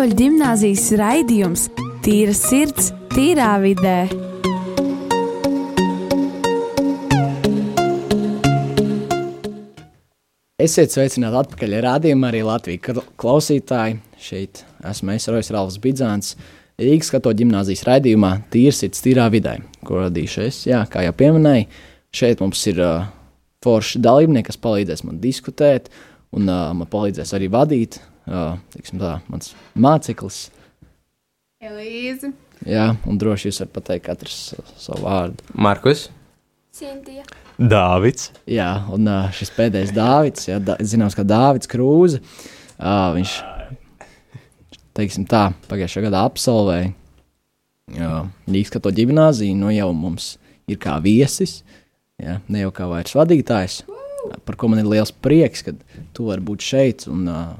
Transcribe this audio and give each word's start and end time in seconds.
Katoļu 0.00 0.16
gimnāzijas 0.16 0.84
raidījums 0.96 1.62
Tīra 2.00 2.32
sirds, 2.32 2.86
tīrā 3.12 3.50
vidē. 3.60 4.06
Esiet 10.56 10.96
sveicināti 10.96 11.36
atpakaļ 11.42 11.76
rādījumā 11.84 12.30
arī 12.32 12.40
Latvijas 12.48 13.02
klausītāji. 13.20 13.98
Šeit 14.16 14.62
esmu 14.88 15.18
es, 15.18 15.28
Rojas 15.28 15.52
Rāvs 15.52 15.76
Bidzāns, 15.84 16.32
Rīgas 16.80 17.12
katoļu 17.12 17.42
gimnāzijas 17.42 17.84
raidījumā 17.90 18.38
Tīrs 18.48 18.80
ir 18.88 18.96
tīrā 18.96 19.28
vidē, 19.36 19.58
ko 19.84 20.00
radīšu 20.06 20.46
es, 20.46 20.62
jā, 20.70 20.80
kā 20.88 21.04
jau 21.04 21.12
pieminēju. 21.12 21.68
Šeit 22.16 22.40
mums 22.40 22.64
ir 22.72 22.80
uh, 22.80 23.10
forši 23.60 24.00
dalībnieki, 24.00 24.48
kas 24.48 24.64
palīdzēs 24.64 25.04
man 25.10 25.20
diskutēt, 25.20 25.92
un 26.32 26.48
uh, 26.48 26.70
man 26.72 26.88
palīdzēs 26.88 27.36
arī 27.36 27.52
vadīt, 27.52 28.00
tiksim 28.74 29.00
tā, 29.02 29.18
mans 29.30 29.52
māceklis. 29.74 30.48
Elīze. 31.60 32.32
Jā, 32.68 32.90
un 33.08 33.18
droši 33.20 33.50
jūs 33.50 33.60
varat 33.62 33.74
pateikt 33.76 34.06
katrs 34.06 34.38
savu 34.80 35.04
vārdu. 35.04 35.44
Markus. 35.52 36.08
Sintīja. 36.76 37.26
Dāvids. 37.60 38.30
Jā, 38.48 38.70
un 38.94 39.08
šis 39.36 39.52
pēdējais 39.56 39.92
Dāvids, 39.96 40.46
jā, 40.48 40.56
da, 40.62 40.78
zināms, 40.80 41.16
kā 41.18 41.26
Dāvids 41.28 41.68
Krūze. 41.68 42.22
Uh, 42.80 43.10
viņš, 43.18 43.34
teiksim 44.96 45.26
tā, 45.28 45.50
pagājušā 45.68 46.06
gada 46.06 46.24
absolvēja 46.24 46.94
Rīgas 47.90 48.72
katoļu 48.74 49.02
ģimnāziju, 49.02 49.56
nu 49.58 49.72
jau 49.74 49.90
mums 49.96 50.36
ir 50.70 50.78
kā 50.80 50.96
viesis, 51.02 51.60
jā, 52.20 52.38
ne 52.48 52.62
jau 52.62 52.70
kā 52.74 52.86
vairs 52.90 53.16
vadītājs, 53.18 53.80
par 54.46 54.56
ko 54.56 54.70
man 54.70 54.82
ir 54.82 54.90
liels 54.90 55.12
prieks, 55.12 55.64
ka 55.66 55.74
tu 56.14 56.28
vari 56.28 56.44
būt 56.44 56.62
šeit, 56.62 57.06
un 57.10 57.26
uh, 57.30 57.54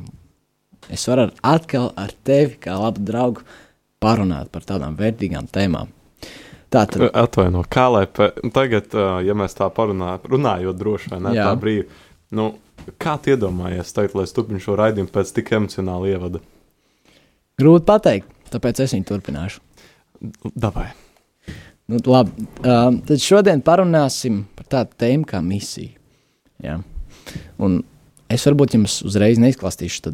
es 0.93 1.07
varu 1.09 1.29
ar, 1.29 1.33
atkal 1.57 1.91
ar 1.99 2.15
tevi, 2.27 2.59
kā 2.63 2.77
labu 2.81 3.03
draugu, 3.07 3.47
parunāt 4.01 4.53
par 4.53 4.67
tādām 4.69 4.97
vērtīgām 4.99 5.49
tēmām. 5.53 5.91
Tā 6.71 6.85
tad 6.87 7.09
Atvaino, 7.19 7.65
kā 7.67 7.89
lai 7.91 8.05
pa, 8.07 8.31
tagad, 8.55 8.95
ja 9.27 9.35
mēs 9.35 9.57
tā 9.59 9.67
parunājam, 9.75 10.29
runājot 10.31 10.79
droši 10.79 11.11
vai 11.15 11.19
ne, 11.25 11.35
Jā. 11.35 11.49
tā 11.49 11.59
brīvi, 11.59 11.89
nu, 12.39 12.53
kā 13.03 13.17
tu 13.19 13.35
iedomājies 13.35 13.91
teikt, 13.97 14.15
lai 14.15 14.29
turpinu 14.31 14.63
šo 14.63 14.79
raidījumu 14.79 15.11
pēc 15.11 15.35
tik 15.35 15.51
emocionāla 15.59 16.13
ievada? 16.13 16.43
grūti 17.61 17.87
pateikt, 17.89 18.33
tāpēc 18.53 18.85
es 18.85 18.95
viņu 18.97 19.09
turpināšu. 19.09 19.63
Davai. 20.57 20.91
Nu, 21.91 21.99
labi, 22.07 22.47
uh, 22.63 22.93
tad 23.07 23.23
šodien 23.23 23.63
parunāsim 23.67 24.45
par 24.57 24.69
tādu 24.77 24.99
tēmu 25.01 25.27
kā 25.29 25.41
misija. 25.43 25.97
Jā. 26.63 26.77
Un 27.63 27.81
es 28.31 28.45
varbūt 28.47 28.77
jums 28.77 29.01
uzreiz 29.07 29.41
neizklāstīšu 29.43 30.13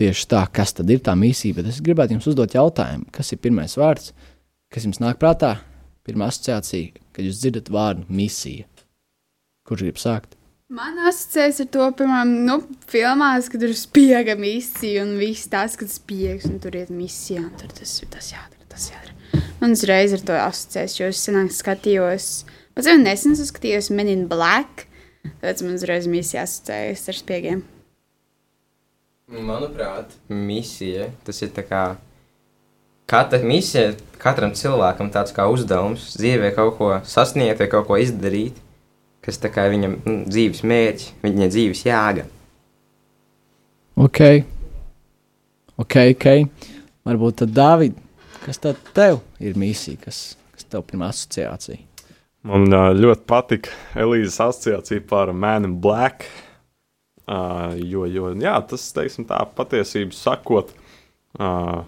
tieši 0.00 0.28
tā, 0.30 0.42
kas 0.52 0.74
tad 0.76 0.90
ir 0.90 1.02
tā 1.04 1.14
misija, 1.18 1.58
bet 1.58 1.70
es 1.70 1.80
gribētu 1.84 2.16
jums 2.16 2.28
uzdot 2.32 2.56
jautājumu, 2.56 3.08
kas 3.14 3.32
ir 3.32 3.42
pirmais 3.42 3.76
vārds, 3.78 4.12
kas 4.72 4.86
jums 4.86 5.00
nāk 5.02 5.20
prātā, 5.22 5.56
pirmā 6.06 6.28
asociācija, 6.30 7.04
kad 7.14 7.26
jūs 7.26 7.42
dzirdat 7.42 7.70
vārdu 7.72 8.06
misija. 8.12 8.66
Kurš 9.64 9.86
grib 9.86 10.00
sākt? 10.00 10.34
Man 10.74 10.96
asociēts 11.06 11.60
ar 11.62 11.68
to, 11.72 11.86
piemēram, 11.98 12.30
nu, 12.48 12.56
filmās, 12.90 13.50
kad 13.52 13.62
ir 13.62 13.74
spiega 13.78 14.34
misija 14.36 15.04
un 15.04 15.14
viss 15.20 15.48
tas, 15.52 15.76
kad 15.78 15.92
spiegs 15.92 16.48
un 16.48 16.56
tur 16.60 16.74
iet 16.80 16.90
misija 16.92 17.44
un 17.44 17.52
tur 17.60 17.70
tas, 17.76 17.98
tas 18.10 18.32
jādara, 18.32 18.64
tas 18.72 18.88
jādara. 18.90 19.42
Man 19.60 19.76
uzreiz 19.76 20.16
ar 20.16 20.24
to 20.26 20.34
asociēts, 20.40 20.96
jo 20.98 21.10
es 21.12 21.20
senāk 21.24 21.52
skatījos, 21.54 22.30
pats 22.74 22.90
jau 22.90 22.96
nesen 23.00 23.36
es 23.36 23.44
skatījos 23.52 23.92
Men 23.94 24.10
in 24.10 24.26
Black, 24.28 24.88
tāpēc 25.28 25.62
man 25.64 25.78
uzreiz 25.78 26.08
misija 26.10 26.42
asociējas 26.48 27.06
ar 27.12 27.20
spiegiem. 27.20 27.64
Manuprāt, 29.42 30.12
misija 30.28 31.08
tas 31.26 31.40
ir 31.42 31.50
tā 31.54 31.64
kā. 31.66 31.84
Katra 33.10 33.40
misija, 33.44 33.92
katram 34.22 34.54
cilvēkam 34.56 35.10
tāds 35.12 35.34
kā 35.36 35.44
uzdevums 35.52 36.14
dzīvē 36.16 36.54
kaut 36.56 36.78
ko 36.78 36.90
sasniegt 37.04 37.60
vai 37.60 37.68
kaut 37.72 37.88
ko 37.88 37.98
izdarīt, 38.00 38.56
kas 39.24 39.40
tā 39.42 39.50
kā 39.52 39.66
viņam 39.72 39.98
nu, 40.06 40.14
dzīves 40.30 40.62
mērķis, 40.64 41.10
viņa 41.24 41.50
dzīves 41.52 41.82
jēga. 41.84 42.24
Ok, 44.00 44.20
ok, 45.82 45.98
ok. 46.14 46.30
Varbūt 47.04 47.42
tad, 47.42 47.52
Dāvid, 47.52 47.98
kas 48.46 48.62
tad 48.62 48.80
tev 48.96 49.20
ir 49.42 49.58
misija, 49.60 50.00
kas, 50.06 50.22
kas 50.56 50.70
tev 50.72 50.86
pirmā 50.88 51.10
asociācija? 51.12 51.82
Man 52.44 52.68
ļoti 52.72 53.24
patika 53.28 53.72
Elīzes 53.96 54.40
asociācija 54.40 55.04
par 55.08 55.32
Man 55.32 55.68
in 55.68 55.78
Black. 55.80 56.26
Uh, 57.24 57.72
jo, 57.80 58.04
jo 58.04 58.34
jā, 58.36 58.54
tas, 58.68 58.82
teiksim, 58.92 59.24
tā 59.24 59.38
patiesību 59.56 60.12
sakot, 60.12 60.74
uh, 61.40 61.78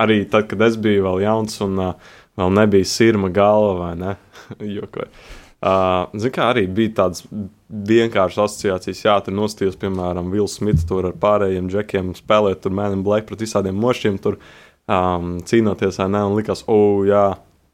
arī 0.00 0.22
tad, 0.32 0.46
kad 0.48 0.62
es 0.64 0.78
biju 0.80 1.04
vēl 1.04 1.26
jauns 1.26 1.58
un 1.64 1.82
uh, 1.82 2.14
vēl 2.40 2.54
nebija 2.56 2.88
sirma 2.88 3.28
galva, 3.28 3.74
vai 3.82 3.90
ne? 4.00 4.14
Jokoju. 4.78 5.10
Uh, 5.58 6.06
Ziniet, 6.14 6.36
kā 6.36 6.46
arī 6.52 6.62
bija 6.70 6.94
tādas 7.00 7.24
vienkāršas 7.68 8.44
asociācijas, 8.44 9.02
jā, 9.04 9.16
tur 9.26 9.34
nostājos, 9.34 9.76
piemēram, 9.80 10.30
Vilnius 10.30 10.54
Smits 10.60 10.86
tur 10.86 11.10
ar 11.10 11.16
pārējiem 11.18 11.66
džekiem 11.68 12.14
spēlēt, 12.16 12.62
tur 12.62 12.72
in 12.86 13.02
Black 13.02 13.26
pret 13.26 13.42
visādiem 13.42 13.74
mošiem, 13.74 14.20
tur 14.22 14.38
um, 14.86 15.36
cīnoties, 15.42 15.98
vai 15.98 16.08
ne? 16.14 16.22
Un 16.30 16.38
likās, 16.38 16.62
oh, 16.70 17.02
jā, 17.04 17.32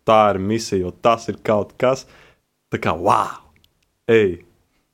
tā 0.08 0.18
ir 0.32 0.40
misija, 0.40 0.80
jo 0.80 0.94
tas 1.04 1.28
ir 1.28 1.38
kaut 1.44 1.76
kas. 1.76 2.06
Tā 2.72 2.80
kā, 2.80 2.96
wow, 2.96 3.44
ej! 4.08 4.43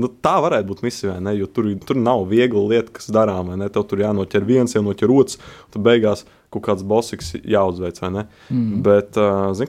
Nu, 0.00 0.10
tā 0.24 0.36
varētu 0.42 0.68
būt 0.70 0.82
misija, 0.86 1.18
ne? 1.22 1.34
Jo 1.38 1.48
tur, 1.50 1.68
tur 1.86 1.98
nav 2.00 2.24
viegla 2.30 2.62
lieta, 2.72 2.94
kas 2.96 3.10
darām, 3.12 3.52
vai 3.52 3.58
ne? 3.60 3.68
Tev 3.72 3.86
tur 3.90 4.02
jānoķer 4.02 4.46
viens, 4.48 4.76
jānoķer 4.76 5.12
otrs, 5.14 5.40
tad 5.74 5.84
beigās 5.86 6.24
kaut 6.50 6.64
kāds 6.66 6.86
bosiks 6.86 7.34
jāuzveic? 7.38 8.00
Mm. 8.00 8.80
Bet, 8.86 9.20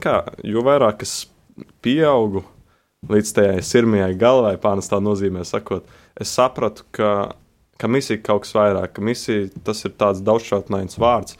kā, 0.02 0.16
jo 0.46 0.64
vairāk 0.66 1.04
es 1.06 1.14
pieaugu 1.84 2.44
līdz 3.10 3.34
tajai 3.36 3.62
sirmajai 3.66 4.12
galvai, 4.18 4.54
pārnestā 4.62 5.00
nozīmē 5.02 5.44
sakot, 5.46 5.86
es 6.20 6.32
sapratu, 6.34 6.86
ka, 6.94 7.10
ka 7.80 7.90
misija 7.90 8.18
ir 8.18 8.24
kaut 8.26 8.44
kas 8.44 8.54
vairāk, 8.56 8.94
ka 8.96 9.04
misija 9.04 9.48
tas 9.66 9.82
ir 9.86 9.94
tāds 9.98 10.22
daudzšķautnains 10.26 11.00
vārds, 11.02 11.38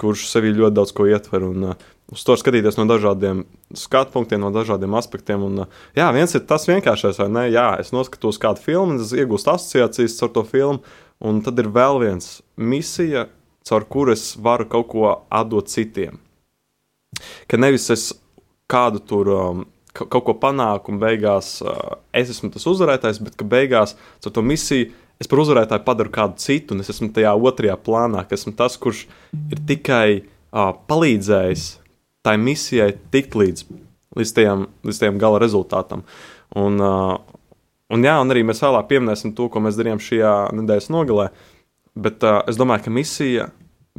kurš 0.00 0.26
sevī 0.30 0.52
ļoti 0.56 0.76
daudz 0.76 0.92
ko 0.96 1.08
ietver. 1.08 1.46
Un, 1.48 1.72
Uz 2.10 2.24
to 2.26 2.34
skatīties 2.34 2.74
no 2.74 2.88
dažādiem 2.90 3.44
skatu 3.78 4.10
punktiem, 4.16 4.40
no 4.42 4.48
dažādiem 4.50 4.94
aspektiem. 4.98 5.44
Un, 5.46 5.60
uh, 5.62 5.82
jā, 5.94 6.08
viens 6.16 6.32
ir 6.34 6.42
tas 6.48 6.64
vienkāršais, 6.66 7.20
vai 7.22 7.28
ne? 7.30 7.44
Jā, 7.54 7.68
es 7.78 7.92
noskatos 7.94 8.40
kādu 8.42 8.62
filmu, 8.64 8.96
es 8.98 9.12
iegūstu 9.14 9.52
asociācijas 9.52 10.16
ar 10.26 10.32
to 10.34 10.42
filmu, 10.48 10.80
un 11.22 11.38
tad 11.46 11.60
ir 11.62 11.68
vēl 11.70 12.00
viens 12.02 12.40
misija, 12.58 13.28
caur 13.68 13.86
kuru 13.86 14.16
es 14.16 14.32
varu 14.42 14.66
kaut 14.72 14.88
ko 14.90 15.04
atdot 15.30 15.70
citiem. 15.70 16.18
Ka 17.46 17.58
nevis 17.60 17.86
es 17.94 18.08
kādu 18.70 19.02
tur 19.06 19.30
um, 19.34 19.62
ka- 19.94 20.06
kaut 20.10 20.24
ko 20.26 20.34
panāku, 20.42 20.90
un 20.94 20.98
beigās 21.02 21.58
uh, 21.62 21.98
es 22.16 22.30
esmu 22.34 22.50
tas 22.54 22.66
uzvarētājs, 22.70 23.20
bet 23.22 23.36
ka 23.38 23.46
beigās 23.46 23.94
ar 24.24 24.34
to 24.34 24.42
misiju 24.42 24.90
es 25.20 25.28
par 25.30 25.42
uzvarētāju 25.42 25.84
padaru 25.86 26.10
kādu 26.14 26.40
citu, 26.42 26.74
un 26.74 26.82
es 26.82 26.90
esmu 26.90 27.10
tajā 27.14 27.34
otrajā 27.36 27.76
plānā, 27.84 28.22
ka 28.26 28.34
esmu 28.38 28.54
tas, 28.58 28.78
kurš 28.80 29.04
ir 29.52 29.62
tikai 29.68 30.22
uh, 30.24 30.72
palīdzējis 30.90 31.66
tai 32.26 32.36
misijai 32.40 32.92
tikt 33.12 33.36
līdz, 33.38 33.66
līdz, 34.18 34.32
tajam, 34.36 34.66
līdz 34.86 35.00
tajam 35.02 35.20
gala 35.20 35.40
rezultātam. 35.42 36.04
Un, 36.58 36.80
uh, 36.82 37.16
un, 37.92 38.04
jā, 38.04 38.16
un 38.20 38.34
arī 38.34 38.44
mēs 38.46 38.62
vēlāk 38.64 38.90
pieminēsim 38.90 39.34
to, 39.38 39.48
ko 39.52 39.62
mēs 39.64 39.78
darījām 39.78 40.02
šajā 40.02 40.34
nedēļas 40.58 40.90
nogalē. 40.92 41.30
Bet 42.00 42.24
uh, 42.26 42.42
es 42.50 42.58
domāju, 42.60 42.86
ka 42.86 42.94
misija 42.94 43.50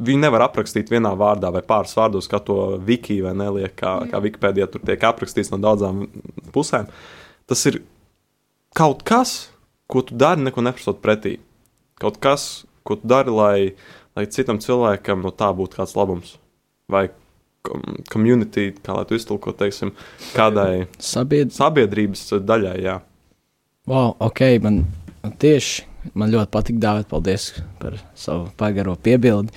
viņu 0.02 0.22
nevar 0.22 0.46
aprakstīt 0.46 0.90
vienā 0.92 1.12
vārdā 1.18 1.52
vai 1.52 1.62
pāris 1.66 1.94
vārdos, 1.96 2.28
kā 2.30 2.40
to 2.44 2.78
Wikija 2.86 3.28
vai 3.28 3.34
neliek, 3.38 3.74
kā, 3.78 3.94
kā 4.10 4.20
Wikipēdijā 4.24 4.68
tur 4.72 4.84
tiek 4.86 5.02
aprakstīts 5.08 5.52
no 5.52 5.60
daudzām 5.62 6.06
pusēm. 6.54 6.88
Tas 7.50 7.64
ir 7.68 7.82
kaut 8.78 9.02
kas, 9.08 9.50
ko 9.90 10.04
tu 10.06 10.16
dari, 10.18 10.44
neko 10.46 10.64
neprasot 10.64 11.02
pretī. 11.04 11.36
Kaut 12.00 12.16
kas, 12.22 12.64
ko 12.88 12.96
tu 12.98 13.10
dari, 13.10 13.34
lai, 13.34 13.56
lai 14.16 14.28
citam 14.32 14.60
cilvēkam 14.62 15.24
no 15.24 15.34
tā 15.34 15.52
būtu 15.56 15.82
kāds 15.82 15.96
labums. 15.98 16.36
Vai 16.90 17.10
kom- 17.66 18.02
community, 18.10 18.72
kā 18.82 18.96
lai 18.96 19.04
tu 19.08 19.14
iztulko, 19.18 19.52
teiksim, 19.56 19.92
kādai 20.34 20.86
Sabiedrība. 20.98 21.56
sabiedrības 21.58 22.26
daļai, 22.48 22.76
jā. 22.82 22.98
Wow, 23.86 24.14
ok, 24.20 24.40
man, 24.62 24.84
tieši 25.42 25.84
man 26.14 26.30
ļoti 26.30 26.50
patīk 26.54 26.78
dāvāt. 26.82 27.08
Paldies 27.10 27.48
par 27.82 27.96
savu 28.14 28.50
pagaro 28.58 28.96
piebildi. 28.96 29.50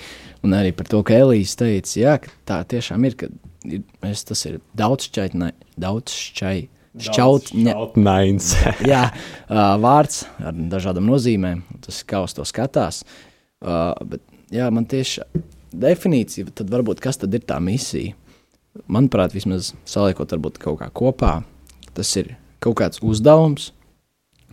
Un 0.46 0.54
arī 0.54 0.72
par 0.76 0.86
to, 0.90 1.02
ka 1.06 1.14
Elīze 1.14 1.56
teica, 1.58 1.94
jā, 1.98 2.16
ka 2.22 2.30
tā 2.46 2.60
tiešām 2.76 3.04
ir. 3.06 3.14
ka 3.18 3.26
ir 3.66 3.82
mēs, 4.02 4.24
tas 4.26 4.44
ir 4.46 4.60
daudz 4.78 5.08
šķaitnē, 5.08 5.52
daudz 5.78 6.12
šķai, 6.14 6.68
šķaut, 7.02 7.50
ne, 7.54 7.74
Nains. 7.98 8.52
jā, 8.92 9.08
uh, 9.50 9.74
vārds 9.82 10.24
ar 10.38 10.54
dažādām 10.54 11.06
nozīmēm. 11.10 11.64
Tas 11.82 12.02
kā 12.06 12.22
uz 12.22 12.34
to 12.36 12.46
skatās. 12.46 13.02
Uh, 13.62 13.94
bet 14.06 14.22
jā, 14.54 14.68
man 14.70 14.86
tieši 14.86 15.24
definīcija, 15.72 16.52
tad 16.54 16.70
varbūt 16.72 17.02
kas 17.04 17.20
tad 17.22 17.34
ir 17.36 17.44
tā 17.46 17.58
misija? 17.62 18.14
Manuprāt, 18.92 19.32
vismaz 19.32 19.72
saliekot 19.88 20.34
varbūt 20.34 20.60
kaut 20.60 20.80
kā 20.82 20.90
kopā, 20.92 21.38
tas 21.96 22.10
ir 22.20 22.34
kaut 22.60 22.76
kāds 22.80 23.00
uzdevums, 23.04 23.70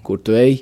kur 0.04 0.22
tu 0.22 0.36
ej 0.38 0.62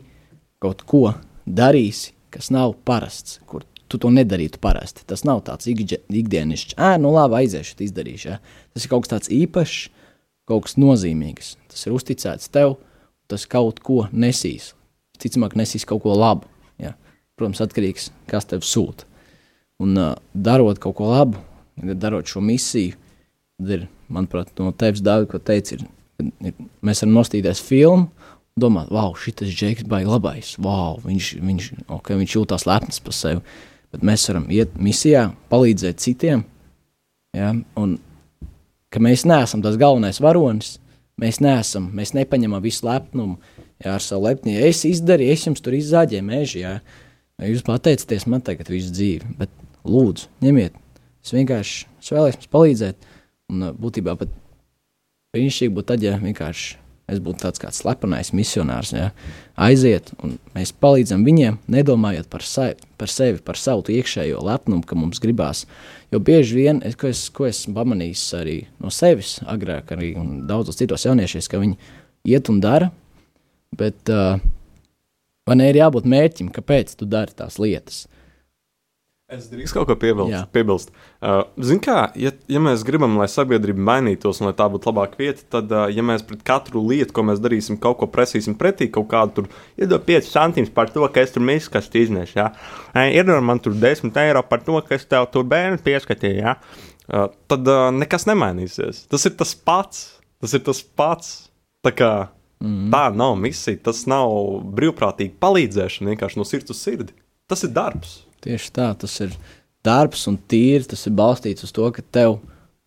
kaut 0.61 0.81
ko 0.87 1.11
darīsi, 1.45 2.15
kas 2.33 2.49
nav 2.53 2.73
parasts, 2.87 3.39
kur 3.45 3.65
tu 3.91 3.99
to 3.99 4.11
nedarītu 4.13 4.61
parasti. 4.63 5.03
Tas 5.07 5.25
nav 5.27 5.43
tāds 5.47 5.67
ikdienišķs, 5.67 6.77
ah, 6.79 6.95
nu 7.01 7.11
labi, 7.13 7.41
aiziešu, 7.43 7.75
izdarīšu. 7.83 8.29
Ja? 8.31 8.39
Tas 8.71 8.85
ir 8.85 8.93
kaut 8.93 9.05
kas 9.05 9.13
tāds 9.15 9.31
īpašs, 9.35 9.81
kaut 10.49 10.67
kas 10.67 10.77
nozīmīgs. 10.79 11.55
Tas 11.71 11.85
ir 11.85 11.97
uzticēts 11.97 12.51
tev, 12.53 12.77
tas 13.31 13.45
kaut 13.51 13.81
ko 13.83 14.05
nesīs. 14.11 14.71
Ticamāk, 15.21 15.57
nesīs 15.59 15.85
kaut 15.87 16.05
ko 16.05 16.15
labu. 16.17 16.47
Ja? 16.81 16.95
Protams, 17.37 17.61
atkarīgs 17.63 18.09
no 18.09 18.15
tā, 18.15 18.31
kas 18.31 18.47
tev 18.53 18.65
sūta. 18.65 19.10
Un 19.81 19.97
uh, 19.97 20.13
darot 20.33 20.79
kaut 20.81 20.97
ko 20.99 21.09
labu, 21.09 21.41
darot 21.97 22.29
šo 22.29 22.43
misiju, 22.45 22.97
tad 23.61 23.73
ir, 23.77 23.87
manuprāt, 24.11 24.51
no 24.59 24.73
tevis 24.77 25.01
daudz, 25.05 25.29
ko 25.31 25.39
teici, 25.41 25.79
ir, 25.79 26.29
ir, 26.51 26.55
mēs 26.85 27.03
varam 27.03 27.17
nostīties 27.17 27.63
filmu. 27.65 28.11
Domāt, 28.59 28.91
wow, 28.91 29.13
šis 29.15 29.47
džeks 29.47 29.87
baigi 29.89 30.11
labais. 30.11 30.53
Wow, 30.61 30.99
viņš, 31.05 31.33
viņš, 31.39 31.67
okay, 31.95 32.17
viņš 32.19 32.35
jūtas 32.35 32.67
lepns 32.67 32.99
par 33.01 33.15
sevi. 33.15 33.41
Bet 33.91 34.03
mēs 34.07 34.27
varam 34.27 34.49
iet 34.51 34.75
misijā, 34.79 35.29
palīdzēt 35.51 36.03
citiem. 36.03 36.43
Ja? 37.35 37.53
Un 37.79 37.95
ka 38.91 38.99
mēs 39.03 39.23
neesam 39.27 39.63
tas 39.63 39.79
galvenais 39.79 40.19
varonis, 40.23 40.75
mēs 41.21 41.39
neesam, 41.43 41.87
mēs 41.95 42.13
nepaņemam 42.17 42.63
visu 42.63 42.87
lepnumu. 42.87 43.39
Jā, 43.81 43.95
ar 43.95 44.03
savu 44.03 44.27
lepni, 44.27 44.53
ja 44.59 44.67
es 44.69 44.83
izdarīju, 44.85 45.33
es 45.33 45.47
jums 45.47 45.63
tur 45.63 45.73
izzāģēju 45.73 46.25
mežu. 46.27 46.59
Jā. 46.61 46.75
Jūs 47.41 47.63
pateicaties 47.65 48.27
man 48.29 48.43
tagad 48.45 48.67
visu 48.69 48.91
dzīvi, 48.93 49.31
bet 49.39 49.49
lūdzu, 49.87 50.29
ņemiet. 50.43 50.77
Es 51.21 51.33
vienkārši 51.35 51.87
es 52.01 52.13
vēlēs 52.13 52.37
jums 52.37 52.53
palīdzēt. 52.53 53.09
Un 53.51 53.67
uh, 53.67 53.73
būtībā 53.77 54.15
pat 54.19 54.31
brīnišķīgi 55.35 55.75
būtu 55.75 55.91
tad, 55.93 56.05
ja 56.05 56.17
vienkārši 56.21 56.77
es 57.11 57.19
būtu 57.23 57.43
tāds 57.43 57.61
kāds 57.61 57.81
slepenais 57.81 58.31
misionārs, 58.35 58.93
ja 58.95 59.09
aiziet 59.59 60.11
un 60.23 60.37
mēs 60.55 60.71
palīdzam 60.71 61.25
viņiem, 61.27 61.57
nedomājot 61.71 62.29
par, 62.31 62.45
sa 62.47 62.69
par 62.99 63.11
sevi, 63.11 63.41
par 63.43 63.59
savu 63.59 63.83
iekšējo 63.91 64.41
lepnumu, 64.47 64.85
ka 64.87 64.97
mums 64.99 65.19
gribās. 65.23 65.65
Jo 66.13 66.21
bieži 66.23 66.57
vien, 66.59 66.81
es, 66.87 66.95
ko, 66.99 67.11
es, 67.11 67.25
ko 67.33 67.47
esmu 67.49 67.75
pamanījis 67.77 68.23
arī 68.39 68.57
no 68.83 68.91
sevis, 68.93 69.37
agrāk 69.49 69.91
arī 69.95 70.13
daudzos 70.47 70.79
citos 70.79 71.05
jauniešos, 71.07 71.49
ka 71.51 71.61
viņi 71.61 71.77
iet 72.31 72.51
un 72.51 72.61
dara, 72.63 72.91
bet 73.77 74.11
uh, 74.11 74.39
ne 75.51 75.69
ir 75.71 75.81
jābūt 75.81 76.07
mērķim, 76.07 76.51
kāpēc 76.55 76.95
tu 76.99 77.07
dari 77.09 77.35
tās 77.35 77.59
lietas. 77.59 78.05
Es 79.31 79.45
drīkstu 79.47 79.77
kaut 79.77 79.87
ko 79.87 79.95
piebilst. 79.95 80.49
piebilst. 80.51 80.89
Uh, 81.23 81.45
Ziniet, 81.55 81.85
kā, 81.85 81.97
ja, 82.19 82.33
ja 82.51 82.61
mēs 82.63 82.81
gribam, 82.87 83.13
lai 83.19 83.29
sabiedrība 83.31 83.79
mainītos 83.87 84.41
un 84.41 84.49
lai 84.49 84.53
tā 84.57 84.67
būtu 84.71 84.89
labāka 84.89 85.19
vieta, 85.21 85.45
tad, 85.55 85.71
uh, 85.71 85.85
ja 85.87 86.03
mēs 86.03 86.25
pret 86.27 86.41
katru 86.47 86.83
lietu, 86.89 87.15
ko 87.15 87.23
mēs 87.29 87.39
darīsim, 87.39 87.77
kaut 87.79 88.01
ko 88.01 88.09
prasīsim 88.11 88.57
pretī, 88.59 88.89
kaut 88.91 89.07
kādu 89.13 89.37
tur 89.37 89.47
iedod 89.79 90.03
5 90.07 90.27
centimus 90.27 90.73
par 90.75 90.91
to, 90.91 91.05
ka 91.07 91.23
es 91.23 91.31
tur 91.31 91.45
miskastu 91.47 92.01
iznešu, 92.01 92.41
ja? 92.41 92.49
iedod 93.07 93.39
man 93.47 93.61
tur 93.63 93.77
10 93.79 94.11
eiro 94.25 94.43
par 94.43 94.65
to, 94.67 94.75
ka 94.83 94.97
es 94.99 95.07
tev 95.07 95.29
tur 95.31 95.47
bērnu 95.47 95.79
pieskatīju, 95.85 96.41
ja? 96.43 96.57
uh, 97.07 97.29
tad 97.51 97.71
uh, 97.71 97.87
nekas 97.95 98.27
nemainīsies. 98.27 99.05
Tas 99.11 99.29
ir 99.29 99.37
tas 99.39 99.55
pats. 99.55 100.09
Tas 100.41 100.57
ir 100.57 100.63
tas 100.65 100.81
pats. 100.81 101.31
Tā 101.85 101.93
kā 101.93 102.11
mm. 102.61 102.89
tā 102.93 103.05
nav 103.15 103.37
misija, 103.39 103.79
tas 103.87 104.03
nav 104.09 104.33
brīvprātīgi 104.75 105.37
palīdzēšana 105.41 106.13
vienkārši 106.13 106.41
no 106.41 106.45
sirds 106.47 106.73
uz 106.73 106.81
sirdi. 106.81 107.15
Tas 107.49 107.63
ir 107.67 107.73
darbs. 107.75 108.19
Tieši 108.41 108.71
tā, 108.73 108.89
tas 108.97 109.19
ir 109.23 109.35
darbs 109.85 110.25
un 110.29 110.39
tīri. 110.49 110.87
Tas 110.89 111.05
ir 111.07 111.15
balstīts 111.17 111.67
uz 111.67 111.75
to, 111.75 111.85
ka 111.93 112.03
tev 112.13 112.39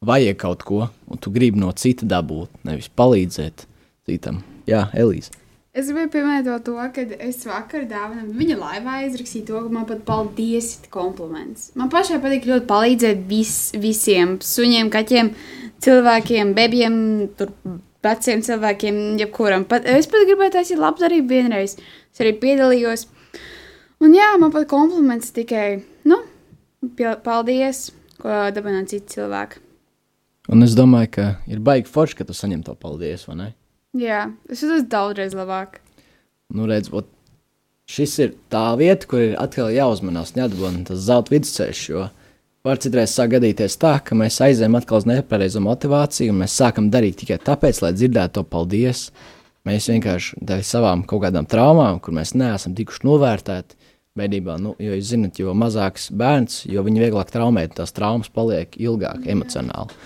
vajag 0.04 0.36
kaut 0.40 0.66
ko, 0.66 0.82
un 1.08 1.20
tu 1.20 1.32
gribi 1.34 1.60
no 1.60 1.70
cita 1.72 2.06
dabūt, 2.08 2.52
nevis 2.66 2.90
palīdzēt 2.92 3.64
citam. 4.08 4.42
Jā, 4.68 4.88
Elīze. 4.96 5.32
Es 5.74 5.88
gribēju 5.88 6.10
pieminēt 6.12 6.62
to, 6.62 6.76
ka 6.94 7.02
es 7.26 7.40
vakar 7.48 7.82
dāvinām 7.90 8.28
viņa 8.38 8.56
laivā 8.60 9.00
izrakstīju 9.08 9.46
to, 9.48 9.62
ka 9.64 9.72
man 9.74 9.88
pat 9.88 10.04
paldies 10.06 10.76
kompliments. 10.94 11.72
Man 11.74 11.90
pašai 11.90 12.20
patīk 12.22 12.46
ļoti 12.46 12.68
palīdzēt 12.68 13.24
vis, 13.26 13.56
visiem 13.82 14.36
suņiem, 14.38 14.92
kaķiem, 14.94 15.32
cilvēkiem, 15.82 16.52
bebiem, 16.54 16.94
tur 17.34 17.50
veciem 18.06 18.44
cilvēkiem, 18.46 19.00
jebkuram. 19.24 19.66
Pat, 19.66 19.88
es 19.90 20.06
pat 20.12 20.28
gribēju 20.28 20.54
taisīt 20.60 20.78
labdarību 20.78 21.32
vienreiz. 21.32 21.74
Es 22.14 22.22
arī 22.22 22.36
piedalījos. 22.38 23.08
Un 24.02 24.14
jā, 24.16 24.32
man 24.40 24.52
pat 24.54 24.66
kompliments 24.70 25.30
tikai, 25.36 25.82
nu, 26.08 26.18
paldies, 27.24 27.86
ko 28.20 28.32
dabūjām 28.54 28.88
citi 28.90 29.16
cilvēki. 29.16 29.62
Un 30.52 30.66
es 30.66 30.74
domāju, 30.76 31.10
ka 31.14 31.26
ir 31.48 31.62
baigi 31.64 31.88
forši, 31.88 32.18
ka 32.18 32.26
tu 32.28 32.36
saņem 32.36 32.64
to 32.66 32.74
paldies, 32.76 33.24
vai 33.28 33.38
ne? 33.38 33.46
Jā, 33.96 34.26
es 34.50 34.64
jūtos 34.64 34.84
daudzreiz 34.90 35.36
labāk. 35.38 35.78
Nu, 36.52 36.66
redz, 36.68 36.90
ot, 36.92 37.06
šis 37.88 38.18
ir 38.20 38.34
tā 38.52 38.66
vieta, 38.80 39.08
kur 39.08 39.22
ir 39.22 39.38
atkal 39.40 39.72
jāuzmanās, 39.72 40.34
neatbūvēt 40.36 40.90
tas 40.90 41.06
zelta 41.06 41.32
vidusceļš. 41.32 41.86
Jo 41.94 42.08
var 42.64 42.80
citreiz 42.80 43.12
sāk 43.12 43.34
gadīties 43.34 43.76
tā, 43.80 43.98
ka 44.00 44.16
mēs 44.16 44.40
aizējām 44.44 44.78
atkal 44.78 45.02
uz 45.02 45.08
nepareizo 45.08 45.60
motivāciju, 45.64 46.32
un 46.32 46.44
mēs 46.44 46.56
sākam 46.56 46.88
darīt 46.92 47.18
tikai 47.20 47.36
tāpēc, 47.44 47.82
lai 47.84 47.92
dzirdētu 47.92 48.38
to 48.38 48.44
paldies. 48.48 49.10
Mēs 49.64 49.88
vienkārši 49.88 50.42
dēļ 50.44 50.62
savām 50.68 51.02
kaut 51.08 51.22
kādām 51.24 51.46
traumām, 51.48 52.00
kur 52.04 52.12
mēs 52.16 52.34
neesam 52.36 52.74
tikuši 52.76 53.06
novērtēti. 53.08 53.80
Bērnībā, 54.14 54.54
nu, 54.62 54.76
jo 54.78 54.94
jūs 54.94 55.08
zināt, 55.10 55.40
jo 55.42 55.50
mazāks 55.58 56.04
bērns, 56.14 56.60
jo 56.70 56.84
viņi 56.86 57.00
vieglāk 57.02 57.32
traumēt, 57.34 57.72
tās 57.74 57.90
traumas 57.96 58.28
paliek 58.30 58.76
ilgāk 58.78 59.24
emocionāli. 59.26 59.96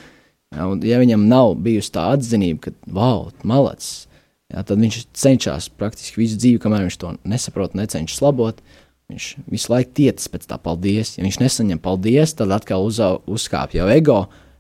Ja, 0.55 0.65
un, 0.65 0.81
ja 0.81 0.97
viņam 1.03 1.27
nav 1.29 1.59
bijusi 1.61 1.93
tā 1.93 2.07
atzinība, 2.15 2.63
ka, 2.65 2.73
wow, 2.97 3.27
malacis, 3.45 4.07
ja, 4.49 4.63
tad 4.63 4.81
viņš 4.81 5.03
cenšas 5.13 5.69
praktiski 5.77 6.23
visu 6.23 6.41
dzīvi, 6.41 6.63
kamēr 6.65 6.87
viņš 6.87 6.99
to 7.03 7.13
nesaprot, 7.29 7.77
necenšas 7.77 8.25
labot. 8.25 8.65
Viņš 9.13 9.29
visu 9.49 9.73
laiku 9.73 9.95
tiecas 10.01 10.33
pēc 10.33 10.49
tā 10.49 10.57
paldies. 10.61 11.15
Ja 11.19 11.25
viņš 11.25 11.43
nesaņem 11.43 11.85
paldies, 11.85 12.37
tad 12.37 12.53
atkal 12.53 12.89
uz, 12.89 13.03
uzkāpj 13.29 13.83
jau 13.83 13.93
ego. 13.93 14.19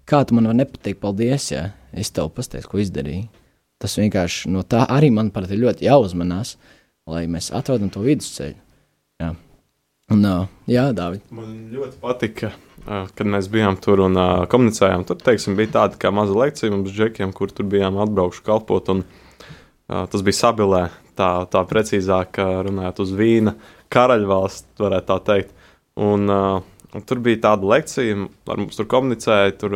Kā 0.09 0.23
tu 0.29 0.37
man 0.37 0.49
nepateikt 0.57 1.01
paldies, 1.01 1.51
ja 1.53 1.71
es 1.93 2.13
tev 2.13 2.31
pateiktu, 2.37 2.69
ko 2.69 2.85
izdarīju? 2.85 3.29
Tas 3.79 3.95
vienkārši 3.95 4.51
no 4.51 4.65
tā 4.67 4.83
arī, 4.91 5.13
manuprāt, 5.15 5.53
ir 5.55 5.63
ļoti 5.63 5.87
jāuzmanās, 5.87 6.57
lai 7.09 7.29
mēs 7.31 7.53
atrodam 7.55 7.93
to 7.95 8.03
vidusceļu. 8.03 8.57
Jā, 9.23 9.29
un, 10.15 10.25
uh, 10.27 10.49
jā 10.71 10.89
Dārvid. 10.95 11.29
Man 11.35 11.53
ļoti 11.71 12.01
patika, 12.03 12.51
uh, 12.83 13.07
kad 13.15 13.31
mēs 13.31 13.47
bijām 13.53 13.79
tur 13.83 14.03
un 14.03 14.19
uh, 14.19 14.47
komunicējām. 14.51 15.05
Tur 15.07 15.21
teiksim, 15.23 15.55
bija 15.59 15.77
tāda 15.77 16.01
kā 16.03 16.11
maza 16.15 16.35
lekcija 16.35 16.75
mums, 16.75 16.91
džekiem, 16.95 17.35
kur 17.37 17.55
tur 17.55 17.69
bijām 17.71 18.01
atbraukuši 18.03 18.43
kalpot. 18.49 18.91
Un, 18.95 19.05
uh, 19.07 20.09
tas 20.11 20.25
bija 20.27 20.41
sabilē, 20.41 20.81
tā, 21.19 21.31
tā 21.53 21.63
precīzāk 21.71 22.41
runājot 22.67 23.05
uz 23.05 23.13
vīna 23.15 23.55
karaļvalsts, 23.95 24.75
varētu 24.83 25.09
tā 25.13 25.21
teikt. 25.31 25.55
Un, 25.99 26.27
uh, 26.27 26.75
Un 26.97 27.03
tur 27.05 27.19
bija 27.21 27.37
tāda 27.43 27.69
lekcija, 27.69 28.15
ar 28.49 28.57
mums 28.57 28.79
tur 28.79 28.87
komunicēja, 28.89 29.51
tur, 29.61 29.75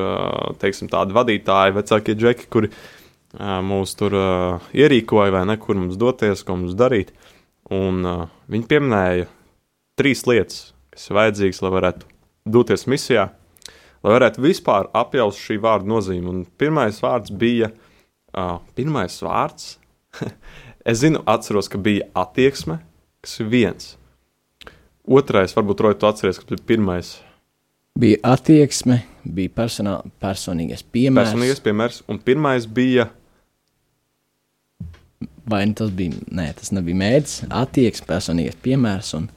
teiksim, 0.62 0.88
tādi 0.88 1.12
vadītāji, 1.12 1.74
vecākie 1.76 2.14
džeki, 2.16 2.46
kuri 2.48 2.70
uh, 2.70 3.01
mūs 3.40 3.94
tur 3.96 4.16
uh, 4.16 4.72
ierīkoja, 4.76 5.32
vai 5.32 5.44
ne, 5.48 5.56
kur 5.60 5.78
mums 5.78 5.96
doties, 6.00 6.44
ko 6.44 6.56
mums 6.60 6.76
darīt. 6.76 7.12
Un 7.72 8.02
uh, 8.04 8.26
viņi 8.52 8.68
pieminēja 8.68 9.28
trīs 9.96 10.26
lietas, 10.28 10.72
kas 10.92 11.08
ir 11.08 11.16
vajadzīgas, 11.16 11.62
lai 11.64 11.72
varētu 11.72 12.10
doties 12.52 12.84
misijā, 12.90 13.30
lai 14.02 14.12
varētu 14.16 14.44
vispār 14.44 14.90
apjaust 14.98 15.40
šī 15.40 15.56
vārda 15.62 15.88
nozīmi. 15.88 16.28
Un 16.28 16.44
pirmais 16.60 17.00
vārds 17.02 17.32
bija, 17.32 17.70
uh, 18.36 18.58
pirmais 18.76 19.16
vārds, 19.24 19.76
es 20.90 21.00
zinu, 21.00 21.22
atceros, 21.24 21.70
ka 21.72 21.80
bija 21.80 22.10
attieksme, 22.18 22.82
kas 23.24 23.38
ir 23.40 23.52
viens. 23.52 23.92
Otrais, 25.02 25.54
varbūt 25.56 25.80
Roja, 25.82 25.98
tu 25.98 26.06
atceries, 26.06 26.38
ka 26.38 26.52
bija 26.52 26.66
pirmais. 26.68 27.16
Bija 27.98 28.20
attieksme, 28.34 29.02
bija 29.24 29.52
personā, 29.56 29.98
personīgais 30.22 30.84
piemērs. 30.84 31.32
Personīgais 31.32 31.64
piemērs, 31.64 32.04
un 32.12 32.20
pirmais 32.22 32.68
bija. 32.68 33.08
Vai 35.52 35.62
nu 35.68 35.76
tas 35.78 35.92
bija, 35.94 36.16
nē, 36.32 36.48
tas 36.58 36.72
nebija 36.72 37.00
mērķis, 37.02 37.46
attieksme, 37.62 38.08
personīgais 38.08 38.58
piemērs. 38.64 39.14
Un... 39.18 39.30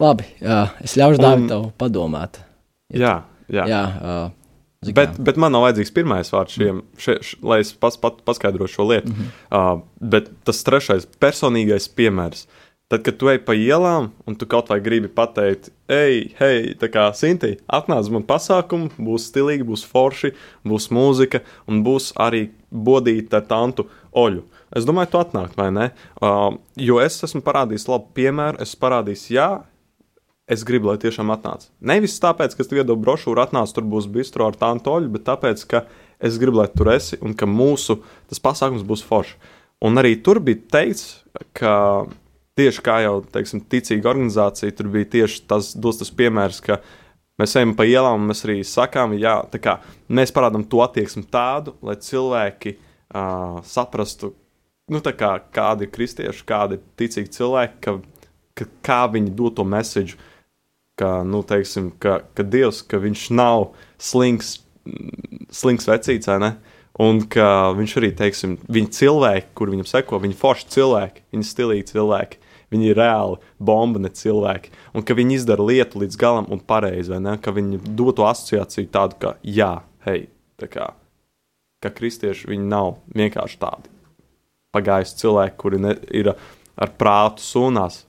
Labi, 0.00 0.26
jā, 0.42 0.62
es 0.82 0.98
ļaušu 0.98 1.22
tev 1.22 1.70
padomāt. 1.78 2.42
Ja 2.90 3.20
jā, 3.50 3.64
jā. 3.66 3.66
jā 3.70 3.82
uh, 4.00 4.28
Zikā. 4.80 4.96
Bet, 4.96 5.18
bet 5.20 5.36
man 5.36 5.52
nav 5.52 5.66
vajadzīgs 5.66 5.92
pirmais 5.92 6.30
vārds, 6.32 6.54
šiem, 6.56 6.78
šie, 6.96 7.18
š, 7.20 7.36
lai 7.44 7.58
es 7.60 7.74
pas, 7.76 7.98
pat, 8.00 8.22
paskaidrotu 8.24 8.72
šo 8.72 8.86
lietu. 8.88 9.12
Mm 9.12 9.18
-hmm. 9.18 9.74
uh, 9.76 9.82
bet 10.00 10.30
tas 10.44 10.64
trešais, 10.64 11.04
personīgais 11.20 11.88
piemērs. 11.96 12.46
Tad, 12.88 13.02
kad 13.02 13.16
tu 13.16 13.28
ej 13.28 13.38
pa 13.44 13.52
ielām 13.52 14.08
un 14.26 14.34
tu 14.34 14.46
kaut 14.46 14.70
vai 14.70 14.80
gribi 14.80 15.08
pateikt, 15.08 15.68
ej, 15.88 16.32
hei, 16.40 16.74
tā 16.80 16.88
kā 16.88 17.12
Sinti, 17.14 17.58
atnāc 17.68 18.08
man 18.10 18.22
pasākumu, 18.22 18.90
būs 18.98 19.28
stilīgi, 19.30 19.68
būs 19.68 19.84
forši, 19.84 20.32
būs 20.64 20.90
mūzika 20.90 21.40
un 21.68 21.84
būs 21.84 22.12
arī 22.16 22.50
bodīta 22.70 23.36
ar 23.36 23.46
tantu 23.46 23.86
oļu. 24.12 24.42
Es 24.76 24.86
domāju, 24.86 25.10
tu 25.12 25.18
atnākt, 25.18 25.56
vai 25.58 25.70
ne? 25.74 25.88
Uh, 26.22 26.54
jo 26.78 27.00
es 27.02 27.18
esmu 27.26 27.42
parādījis 27.46 27.88
labu 27.90 28.12
piemēru, 28.14 28.60
es 28.62 28.76
parādīju, 28.78 29.32
jā, 29.34 29.48
es 30.50 30.62
gribu, 30.66 30.90
lai 30.90 31.00
tiešām 31.02 31.30
atnāc. 31.34 31.68
Nevis 31.82 32.18
tāpēc, 32.22 32.54
ka 32.54 32.64
es 32.64 32.70
tev 32.70 32.82
iedodu 32.82 33.02
brošūru, 33.02 33.42
atnāc, 33.42 33.70
tur 33.74 33.86
būs 33.90 34.08
bistro 34.10 34.46
ar 34.50 34.58
tādu 34.58 34.84
toļu, 34.86 35.10
bet 35.14 35.26
tāpēc, 35.26 35.64
ka 35.70 35.84
es 36.22 36.38
gribu, 36.42 36.60
lai 36.60 36.68
tur 36.74 36.90
esi 36.94 37.18
un 37.22 37.34
ka 37.38 37.48
mūsu 37.50 38.00
pasākums 38.42 38.86
būs 38.86 39.04
foršs. 39.06 39.38
Un 39.86 39.96
arī 39.96 40.18
tur 40.20 40.42
bija 40.44 40.60
teikts, 40.74 41.22
ka 41.56 42.04
tieši 42.58 42.82
kā 42.84 42.98
jau 43.06 43.14
teiksim, 43.32 43.62
ticīga 43.72 44.10
organizācija, 44.12 44.74
tur 44.76 44.90
bija 44.92 45.08
tieši 45.14 45.46
tas, 45.48 45.72
tas 45.72 46.12
piemērs, 46.18 46.60
ka 46.66 46.80
mēs 47.40 47.56
ejam 47.56 47.72
pa 47.78 47.86
ielām 47.88 48.20
un 48.20 48.28
mēs 48.28 48.44
arī 48.44 48.58
sakām, 48.66 49.14
jā, 49.16 49.38
tā 49.52 49.62
kā 49.62 49.78
mēs 50.12 50.34
parādām 50.36 50.66
to 50.68 50.82
attieksmi 50.84 51.24
tādu, 51.32 51.78
lai 51.86 51.96
cilvēki 52.02 52.74
uh, 52.76 53.62
saprastu, 53.64 54.34
nu, 54.90 55.00
kā, 55.00 55.34
kādi 55.54 55.86
ir 55.86 55.92
kristieši, 55.94 56.44
kādi 56.48 56.78
ir 56.78 56.82
ticīgi 56.98 57.32
cilvēki, 57.36 57.78
ka, 57.84 57.96
ka, 58.58 58.66
kā 58.86 59.00
viņi 59.12 59.32
dod 59.38 59.56
to 59.58 59.66
mēsīju, 59.68 60.18
ka, 61.00 61.12
nu, 61.26 61.42
teiksim, 61.46 61.92
ka, 62.02 62.20
ka 62.36 62.44
Dievs, 62.44 62.82
ka 62.86 63.00
viņš 63.02 63.30
nav 63.38 63.70
slings, 64.00 64.58
slings 65.54 65.88
vecīts, 65.88 66.30
ne? 66.42 66.54
Un 67.00 67.22
ka 67.32 67.70
viņš 67.78 67.96
arī, 67.96 68.10
teiksim, 68.18 68.58
viņa 68.68 68.92
cilvēki, 68.98 69.52
kur 69.56 69.70
viņam 69.72 69.88
seko, 69.88 70.18
viņi 70.20 70.36
forši 70.36 70.66
cilvēki, 70.74 71.22
viņi 71.32 71.46
stilīgi 71.48 71.86
cilvēki, 71.94 72.40
viņi 72.74 72.90
ir 72.90 72.98
reāli 73.00 73.38
bomba, 73.70 74.02
ne 74.02 74.10
cilvēki. 74.14 74.74
Un 74.98 75.06
ka 75.06 75.16
viņi 75.16 75.38
izdara 75.38 75.64
lietu 75.64 76.02
līdz 76.02 76.18
galam 76.20 76.50
un 76.52 76.60
pareizi, 76.60 77.14
vai 77.14 77.22
ne? 77.24 77.38
Ka 77.40 77.54
viņi 77.56 77.80
dod 77.96 78.18
to 78.18 78.26
asociāciju 78.28 78.90
tādu, 78.92 79.16
ka 79.22 79.32
jā, 79.46 79.72
hei, 80.04 80.26
tā 80.60 80.68
kā, 80.70 80.90
ka 81.80 81.94
kristieši 81.94 82.50
viņi 82.52 82.68
nav 82.68 82.98
vienkārši 83.16 83.58
tādi 83.62 83.89
pagājuši 84.74 85.18
cilvēki, 85.22 85.58
kuri 85.60 85.82
ne, 85.82 85.96
ir 86.14 86.32
ar 86.34 86.94
prātu 86.98 87.44
sūnās, 87.44 88.04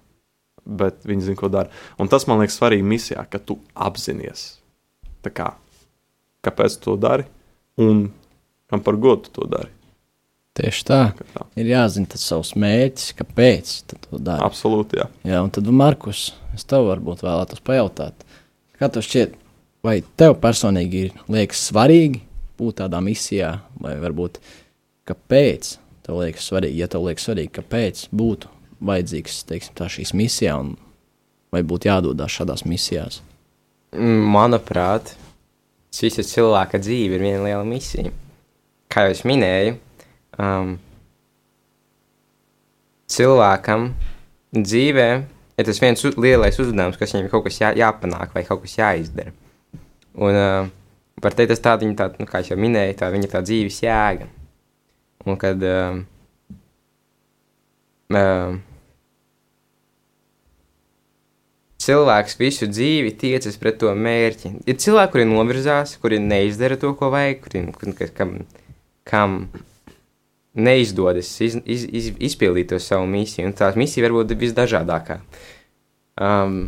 bet 0.66 1.04
viņi 1.08 1.28
zina, 1.28 1.40
ko 1.40 1.50
dara. 1.52 1.72
Un 2.00 2.10
tas 2.12 2.28
man 2.30 2.42
liekas 2.42 2.60
svarīgi 2.60 2.86
misijā, 2.88 3.26
ka 3.30 3.42
tu 3.42 3.58
apzinājies, 3.74 4.48
kā, 5.34 5.52
kāpēc 6.46 6.78
tu 6.80 6.92
to 6.92 6.98
dari 7.02 7.28
un 7.82 8.10
kam 8.72 8.84
par 8.84 8.98
godu 9.02 9.28
tu 9.28 9.42
to 9.42 9.48
dari. 9.52 9.72
Tieši 10.56 10.84
tā. 10.84 11.00
tā. 11.16 11.46
Ir 11.60 11.70
jāzina 11.72 12.10
tas 12.12 12.24
savs 12.28 12.54
mērķis, 12.60 13.14
kāpēc 13.20 13.70
tu 13.88 14.00
to 14.04 14.20
dari. 14.20 14.44
Absolūti, 14.44 15.00
jā. 15.00 15.08
Jā, 15.28 15.40
un 15.46 15.52
tad, 15.54 15.70
Markus, 15.72 16.32
es 16.56 16.68
tev 16.68 16.90
varbūt 16.90 17.24
vēlētos 17.24 17.64
pajautāt, 17.64 18.26
kā 18.76 18.90
tev 18.92 19.06
šķiet, 19.08 19.38
vai 19.86 20.02
tev 20.20 20.36
personīgi 20.44 21.06
ir 21.06 21.22
liekas 21.32 21.64
svarīgi 21.70 22.20
būt 22.60 22.82
tādā 22.84 23.00
misijā, 23.04 23.54
vai 23.80 23.96
varbūt 24.04 24.42
kāpēc 25.08 25.72
tev 26.12 26.20
liekas 26.20 26.50
svarīgi, 26.50 26.82
ja 26.82 26.90
tev 26.92 27.06
liekas 27.08 27.26
svarīgi, 27.30 27.54
kāpēc 27.56 28.06
būtu 28.12 28.52
vajadzīgs 28.84 29.44
teiksim, 29.48 29.76
tā, 29.78 29.88
šīs 29.92 30.12
misijā, 30.18 30.58
un 30.60 30.76
vai 31.54 31.64
būtu 31.64 31.88
jādodas 31.88 32.36
šādās 32.36 32.66
misijās? 32.68 33.22
Manuprāt, 33.96 35.14
visa 35.96 36.24
cilvēka 36.28 36.80
dzīve 36.82 37.16
ir 37.16 37.24
viena 37.24 37.44
liela 37.46 37.64
misija. 37.68 38.12
Kā 38.92 39.06
jau 39.06 39.14
es 39.16 39.24
minēju, 39.28 39.78
um, 40.40 40.74
cilvēkam 43.12 43.92
dzīvē 44.56 45.08
ir 45.60 45.68
tas 45.68 45.80
viens 45.80 46.04
lielais 46.18 46.60
uzdevums, 46.60 47.00
kas 47.00 47.16
viņam 47.16 47.32
kaut 47.32 47.48
kas 47.48 47.62
jā, 47.62 47.72
jāpanāk 47.80 48.36
vai 48.36 48.44
kaut 48.48 48.66
kas 48.66 48.76
jāizdara. 48.80 49.32
Un 50.20 50.36
uh, 50.36 50.72
var 51.24 51.36
teikt, 51.38 51.54
tas 51.54 51.64
tāda 51.64 51.86
viņa, 51.86 51.98
tā, 52.00 52.12
nu, 52.20 52.28
kā 52.28 52.44
jau 52.44 52.60
minēju, 52.60 53.00
tā 53.00 53.12
viņa 53.14 53.32
tā 53.32 53.44
dzīves 53.48 53.80
jēga. 53.86 54.28
Un 55.26 55.38
kad 55.42 55.62
uh, 55.62 56.00
uh, 58.18 58.56
cilvēks 61.82 62.38
visu 62.40 62.70
dzīvi 62.70 63.14
tiecas 63.22 63.58
pret 63.62 63.80
to 63.82 63.94
mērķi. 63.96 64.56
Ir 64.70 64.80
cilvēki, 64.82 65.14
kuri 65.16 65.28
novirzās, 65.30 65.96
kuri 66.02 66.22
neizdara 66.24 66.78
to, 66.82 66.94
ko 66.98 67.12
vajag, 67.14 67.46
kuri, 67.46 68.10
kam, 68.18 68.36
kam 69.08 69.40
neizdodas 70.54 71.32
iz, 71.44 71.58
iz, 71.66 71.86
iz, 71.88 72.12
izpildīt 72.32 72.72
to 72.74 72.82
savu 72.82 73.08
misiju. 73.10 73.50
Un 73.50 73.58
tā 73.58 73.72
misija 73.78 74.06
var 74.08 74.18
būt 74.20 74.36
visdažādākā. 74.42 75.22
Um, 76.22 76.64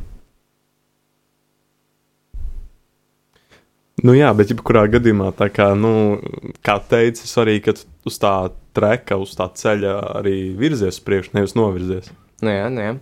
Nu 4.04 4.16
jā, 4.18 4.34
bet 4.36 4.52
jebkurā 4.52 4.84
gadījumā, 4.92 5.30
kā, 5.56 5.70
nu, 5.80 6.20
kā 6.66 6.76
teica, 6.92 7.24
svarīgi, 7.24 7.64
ka 7.70 8.10
uz 8.10 8.20
tā 8.20 8.34
treka, 8.76 9.16
uz 9.22 9.32
tā 9.40 9.48
ceļa 9.48 9.94
arī 10.20 10.36
virzies 10.60 10.98
uz 10.98 11.06
priekšu, 11.06 11.38
nevis 11.38 11.56
novirzies. 11.56 12.12
Nu 12.44 12.52
jā, 12.52 12.68
nu 12.74 12.84
jā. 12.84 12.98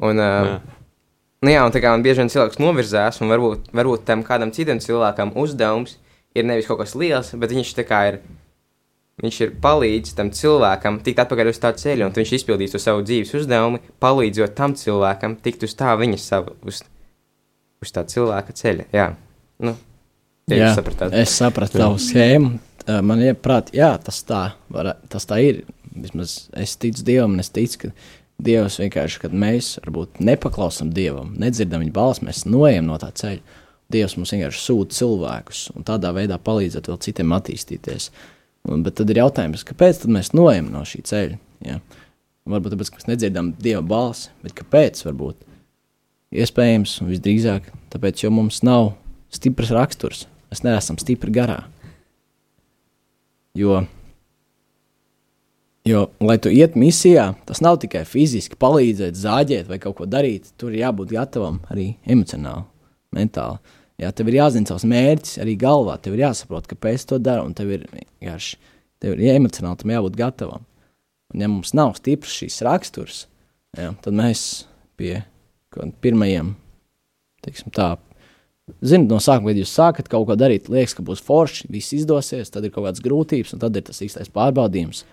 Un, 0.00 0.22
uh, 0.22 0.48
jā. 0.54 0.56
Nu 1.44 1.52
jā, 1.52 1.60
un 1.68 1.74
tā 1.74 1.82
kā 1.84 1.92
man 1.92 2.02
bieži 2.04 2.22
vien 2.22 2.32
cilvēks 2.32 2.58
novirzās, 2.62 3.20
un 3.20 3.28
varbūt, 3.30 3.68
varbūt 3.76 4.06
tam 4.08 4.22
kādam 4.24 4.50
citam 4.56 4.80
cilvēkam 4.80 5.34
uzdevums 5.36 5.98
ir 6.36 6.46
nevis 6.48 6.68
kaut 6.68 6.80
kas 6.80 6.96
liels, 6.96 7.34
bet 7.36 7.52
viņš 7.52 7.72
tā 7.76 7.84
kā 7.86 8.00
ir, 8.10 8.16
viņš 9.22 9.40
ir 9.44 9.52
palīdzis 9.62 10.16
tam 10.16 10.32
cilvēkam 10.34 11.02
tikt 11.04 11.20
atpakaļ 11.22 11.50
uz 11.52 11.60
tā 11.60 11.74
ceļa, 11.76 12.08
un 12.08 12.16
viņš 12.16 12.32
izpildīs 12.38 12.72
to 12.72 12.80
savu 12.80 13.04
dzīves 13.04 13.34
uzdevumu, 13.36 13.82
palīdzot 14.02 14.56
tam 14.56 14.74
cilvēkam 14.80 15.36
tikt 15.44 15.68
uz 15.68 15.76
tā 15.76 15.92
viņa 16.00 16.22
savu, 16.24 16.56
uz, 16.64 16.80
uz 17.84 17.92
tā 17.92 18.06
cilvēka 18.08 18.56
ceļa. 18.56 18.88
Jā, 18.96 19.10
nu, 19.68 19.76
jā 20.54 20.70
es 21.16 21.34
sapratu 21.34 21.80
tavu 21.80 21.98
schēmu. 22.02 22.52
Man 23.02 23.22
ieprāt, 23.24 23.72
jā, 23.74 23.90
tas 23.98 24.20
tā, 24.22 24.44
var, 24.70 24.94
tas 25.10 25.26
tā 25.26 25.40
ir. 25.42 25.64
Vismaz 25.96 26.50
es 26.60 26.76
ticu 26.76 27.02
Dievam, 27.06 27.32
un 27.34 27.42
es 27.42 27.48
ticu, 27.50 27.86
ka 27.86 27.90
Dievs 28.46 28.76
vienkārši, 28.82 29.20
kad 29.22 29.32
mēs 29.32 29.78
varbūt 29.80 30.20
nepaklausām 30.20 30.90
Dievam, 30.94 31.32
nedzirdam 31.40 31.80
viņa 31.80 31.94
balsi, 31.96 32.26
mēs 32.28 32.44
noejam 32.44 32.90
no 32.90 32.98
tā 33.00 33.08
ceļa. 33.16 33.62
Dievs 33.92 34.16
mums 34.18 34.34
vienkārši 34.34 34.60
sūta 34.60 34.98
cilvēkus 34.98 35.62
un 35.72 35.86
tādā 35.88 36.10
veidā 36.14 36.36
palīdzēt 36.42 36.90
vēl 36.90 36.98
citiem 37.06 37.32
attīstīties. 37.32 38.10
Un, 38.68 38.82
bet 38.84 38.98
tad 38.98 39.10
ir 39.10 39.22
jautājums, 39.22 39.64
kāpēc 39.66 40.04
mēs 40.10 40.32
noejam 40.34 40.68
no 40.74 40.82
šī 40.86 41.00
ceļa? 41.06 41.40
Ja? 41.64 41.80
Varbūt 42.50 42.74
tāpēc, 42.74 42.92
ka 42.92 43.00
mēs 43.00 43.10
nedzirdam 43.14 43.52
Dieva 43.62 43.82
balsi, 43.86 44.30
bet 44.44 44.56
kāpēc? 44.58 45.00
Varbūt 45.06 45.46
iespējams, 46.36 46.98
un 47.02 47.12
visdrīzāk 47.14 47.70
tāpēc, 47.94 48.26
jo 48.26 48.34
mums 48.34 48.60
nav 48.66 48.92
stiprs 49.32 49.72
raksturs, 49.74 50.26
mēs 50.56 50.64
neesam 50.64 50.98
stipri 51.00 51.34
garā. 51.34 51.60
Jo 53.56 53.84
Jo, 55.86 56.08
lai 56.18 56.34
tu 56.42 56.50
iet 56.50 56.74
misijā, 56.74 57.28
tas 57.46 57.60
nav 57.62 57.76
tikai 57.78 58.00
fiziski 58.10 58.56
palīdzēt, 58.58 59.14
zāģēt 59.14 59.68
vai 59.70 59.76
kaut 59.78 59.94
ko 60.00 60.06
darīt. 60.10 60.48
Tur 60.58 60.72
ir 60.74 60.80
jābūt 60.80 61.12
gatavam 61.14 61.60
arī 61.70 61.92
emocionāli, 62.02 62.64
mentāli. 63.14 63.60
Jā, 64.02 64.10
tev 64.10 64.32
ir 64.32 64.40
jāzina 64.40 64.66
savs 64.66 64.82
mērķis 64.90 65.38
arī 65.44 65.54
galvā. 65.60 65.94
Tev 66.02 66.16
ir 66.16 66.24
jāsaprot, 66.24 66.66
kāpēc 66.72 67.04
to 67.06 67.20
dara. 67.22 67.44
Un 67.46 67.54
tev 67.54 67.70
ir 67.70 67.86
vienkārši 67.92 68.58
tev 68.98 69.14
ir 69.14 69.36
emocionāli 69.36 69.78
tam 69.84 69.94
jābūt 69.94 70.18
gatavam. 70.18 70.66
Un, 71.30 71.44
ja 71.44 71.52
mums 71.52 71.70
nav 71.78 71.94
stiprs 72.00 72.34
šīs 72.34 72.58
raksturs, 72.66 73.22
jā, 73.78 73.92
tad 74.02 74.18
mēs 74.18 74.42
pie 74.98 75.20
pirmajiem, 76.02 76.56
teiksim, 77.46 77.70
tā. 77.70 77.92
Ziniet, 78.82 79.06
no 79.10 79.20
sākuma, 79.22 79.52
kad 79.52 79.60
jūs 79.60 79.74
sākat 79.78 80.08
kaut 80.10 80.24
ko 80.26 80.34
darīt, 80.38 80.66
liekas, 80.72 80.96
ka 80.98 81.04
būs 81.06 81.22
forši, 81.22 81.68
viss 81.70 81.94
izdosies, 81.94 82.50
tad 82.50 82.66
ir 82.66 82.72
kaut 82.74 82.88
kādas 82.88 83.02
grūtības, 83.04 83.54
un 83.54 83.62
tad 83.62 83.78
ir 83.78 83.84
tas 83.86 84.02
īstais 84.02 84.32
pārbaudījums 84.34 85.04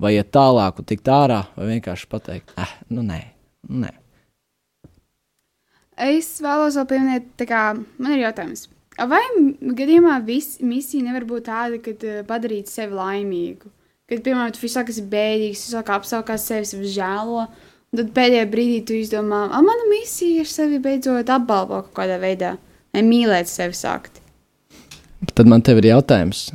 vai 0.00 0.14
iet 0.16 0.30
tālāk 0.34 0.80
un 0.80 0.86
tikt 0.88 1.10
ārā, 1.12 1.42
vai 1.56 1.72
vienkārši 1.74 2.08
pateikt, 2.10 2.54
ah, 2.60 2.70
nu 2.94 3.04
nē, 3.04 3.20
nē. 3.68 3.90
Es 6.00 6.30
vēlos 6.40 6.78
vēl 6.78 6.86
pieminēt, 6.88 7.44
kā 7.48 7.64
man 7.76 8.14
ir 8.14 8.22
jautājums. 8.24 8.68
Vai 9.10 9.20
gadījumā 9.76 10.16
vis, 10.24 10.54
misija 10.64 11.04
nevar 11.04 11.26
būt 11.28 11.46
tāda, 11.48 11.80
ka 11.82 11.92
eh, 11.92 12.22
padarīt 12.28 12.70
sevi 12.72 12.96
laimīgu? 12.96 13.68
Kad, 14.10 14.22
piemēram, 14.24 14.54
tu 14.54 14.64
visāk 14.64 14.90
esi 14.92 15.04
bēdīgs, 15.06 15.66
tu 15.66 15.74
sāk 15.74 15.92
apsaukāt 15.94 16.40
sevi, 16.42 16.68
sevi 16.68 16.90
žēlo, 16.94 17.44
un 17.92 18.00
tad 18.00 18.10
pēdējā 18.16 18.48
brīdī 18.50 18.80
tu 18.88 18.96
izdomā, 18.96 19.44
ah, 19.50 19.62
mana 19.64 19.86
misija 19.92 20.44
ir 20.44 20.50
sevi 20.50 20.80
beidzot 20.82 21.30
apbalvot 21.30 21.90
kaut 21.90 22.00
kādā 22.00 22.16
veidā, 22.22 22.56
vai 22.94 23.04
mīlēt 23.06 23.50
sevi 23.50 23.76
sākt. 23.76 24.20
Tad 25.34 25.48
man 25.50 25.62
te 25.62 25.74
ir 25.76 25.90
jautājums, 25.90 26.48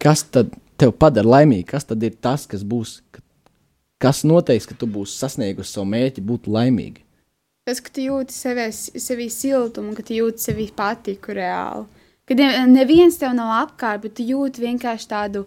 kas 0.00 0.24
tad 0.28 0.52
tev 0.78 0.94
padara 1.00 1.38
laimīgu, 1.38 1.66
kas 1.72 1.88
tad 1.88 2.02
ir 2.04 2.16
tas, 2.22 2.46
kas 2.48 2.62
būs, 2.66 2.98
kas 4.02 4.24
noteiks, 4.28 4.68
ka 4.68 4.76
tu 4.78 4.88
būsi 4.90 5.18
sasniegusi 5.18 5.74
savu 5.74 5.88
mērķi, 5.90 6.24
būt 6.24 6.50
laimīga? 6.52 7.02
Tas, 7.68 7.82
ka 7.84 7.92
tu 7.92 8.04
jūti 8.04 8.32
sevi, 8.32 8.68
sevi 8.72 9.26
siltumu, 9.32 9.92
ka 9.96 10.04
tu 10.06 10.14
jūti 10.16 10.40
sevi 10.40 10.68
patiku 10.76 11.34
reāli. 11.36 11.84
Kad 12.28 12.40
neviens 12.68 13.16
tev 13.20 13.34
nav 13.36 13.50
apkārt, 13.62 14.04
bet 14.04 14.14
tu 14.16 14.24
jūti 14.24 14.62
vienkārši 14.64 15.08
tādu 15.08 15.46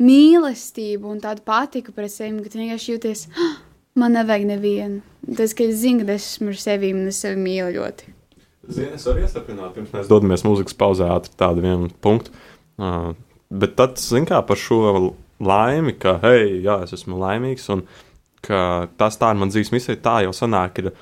mīlestību 0.00 1.08
un 1.08 1.22
tādu 1.24 1.44
patiku 1.46 1.92
pret 1.96 2.12
sevi, 2.12 2.40
ka 2.44 2.52
tu 2.52 2.60
vienkārši 2.60 2.94
jūties, 2.94 3.26
ah, 3.36 3.58
man 4.00 4.16
nevajag 4.16 4.48
nevienu. 4.54 5.00
Tas, 5.36 5.56
ka 5.56 5.64
es 5.68 5.80
zinu, 5.84 6.04
ka 6.08 6.16
es 6.16 6.34
esmu 6.34 6.52
ar 6.52 6.60
sevi 6.60 6.92
un 6.96 7.08
es 7.12 7.20
sevi 7.24 7.40
mīlu 7.40 7.72
ļoti. 7.76 8.13
Zini, 8.68 8.94
es 8.96 9.04
varu 9.08 9.24
iesaprināt, 9.24 9.74
pirms 9.74 9.92
mēs 9.94 10.08
dodamies 10.10 10.44
mūzikas 10.46 10.76
pauzē 10.78 11.08
ātri 11.14 11.34
tādu 11.40 11.64
vienu 11.64 11.90
punktu. 12.04 12.32
Uh, 12.80 13.12
bet 13.52 13.76
tad, 13.78 13.98
zin 14.00 14.26
kā, 14.28 14.40
par 14.46 14.60
šo 14.60 14.80
laimi, 15.44 15.94
ka, 16.00 16.16
hei, 16.22 16.60
jā, 16.64 16.80
es 16.86 16.94
esmu 16.96 17.18
laimīgs, 17.20 17.66
un 17.74 17.84
ka 18.44 18.88
tas 19.00 19.18
tā 19.20 19.32
ir 19.32 19.40
mana 19.40 19.52
dzīves 19.52 19.72
misija, 19.74 20.00
tā 20.00 20.16
jau 20.26 20.32
sanāk, 20.36 20.80
ir 20.82 20.92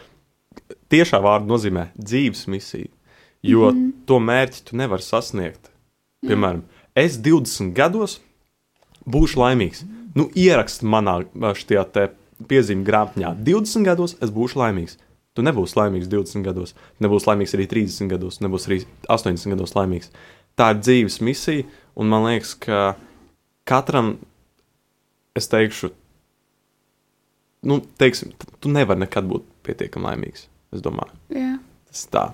tiešā 0.93 1.21
vārda 1.23 1.49
nozīmē 1.51 1.89
dzīves 1.99 2.47
misija. 2.53 2.91
Jo 3.43 3.71
mm 3.71 3.79
-hmm. 3.79 3.93
to 4.07 4.19
mērķi 4.19 4.65
tu 4.65 4.77
nevari 4.77 5.03
sasniegt. 5.03 5.71
Piemēram, 6.27 6.63
es 6.95 7.19
20 7.19 7.73
gados 7.75 8.21
būšu 9.07 9.41
laimīgs. 9.41 9.85
Nu, 10.15 10.29
ierakst 10.35 10.83
manā 10.83 11.25
šajā 11.35 11.85
te 11.93 12.11
piezīmi 12.49 12.85
grāmatā, 12.85 13.35
20 13.35 13.85
gados 13.85 14.17
es 14.21 14.31
būšu 14.31 14.61
laimīgs. 14.61 14.99
Tu 15.33 15.45
nebūsi 15.45 15.79
laimīgs 15.79 16.11
20 16.13 16.45
gados, 16.45 16.75
nebūsi 17.01 17.31
laimīgs 17.31 17.55
arī 17.57 17.67
30 17.71 18.11
gados, 18.13 18.41
nebūsi 18.45 18.69
arī 18.69 18.79
80 19.09 19.55
gados 19.55 19.73
laimīgs. 19.79 20.13
Tā 20.61 20.73
ir 20.75 20.83
dzīves 20.83 21.23
misija, 21.25 21.65
un 21.97 22.13
man 22.13 22.27
liekas, 22.27 22.53
ka 22.61 22.83
katram, 23.69 24.19
es 25.39 25.49
teikšu, 25.49 25.89
nu, 27.71 27.81
teiksim, 28.01 28.35
tu 28.61 28.73
nevari 28.73 29.07
nekad 29.07 29.29
būt 29.31 29.49
pietiekami 29.65 30.11
laimīgs. 30.11 30.47
Es 30.73 30.85
domāju, 30.85 31.17
Jā. 31.33 31.57
tas 31.89 32.05
tā 32.13 32.29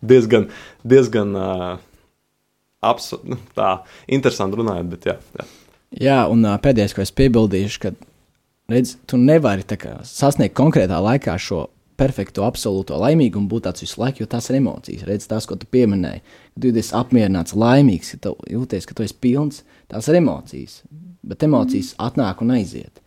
diezgan, 0.00 0.46
diezgan 0.86 1.34
uh, 1.34 1.80
abs, 2.82 3.12
nu, 3.26 3.38
tā 3.56 3.80
interesanti 4.10 4.58
runājot, 4.60 4.92
bet 4.92 5.10
jā. 5.10 5.16
jā. 5.38 5.48
Jā, 6.00 6.20
un 6.30 6.46
ā, 6.46 6.54
pēdējais, 6.62 6.94
ko 6.94 7.02
es 7.02 7.12
piebildīšu, 7.18 7.80
ka 7.82 7.92
redz, 8.70 8.94
tu 9.10 9.18
nevari 9.18 9.66
kā 9.66 9.98
sasniegt 10.06 10.54
konkrētā 10.58 11.00
laikā 11.02 11.34
šo 11.42 11.64
perfekto, 12.00 12.46
absolūto 12.48 12.96
laimīgumu, 13.00 13.48
būt 13.50 13.66
tāds 13.68 13.84
visu 13.84 14.00
laiku, 14.00 14.22
jo 14.24 14.30
tās 14.30 14.48
ir 14.50 14.58
emocijas. 14.60 15.04
Redz, 15.08 15.28
tās, 15.30 15.46
ko 15.48 15.58
tu 15.60 15.68
pieminēji, 15.70 16.22
kad 16.56 16.80
esi 16.80 16.96
apmierināts, 16.96 17.56
laimīgs, 17.58 18.14
ka 18.16 18.22
tu 18.26 18.34
jūties, 18.50 18.88
ka 18.88 18.96
tu 18.96 19.04
esi 19.04 19.16
pilns, 19.20 19.62
tās 19.92 20.08
ir 20.08 20.18
emocijas. 20.20 20.80
Bet 21.26 21.44
emocijas 21.44 21.92
atnāk 22.00 22.40
un 22.44 22.54
aiziet. 22.56 23.02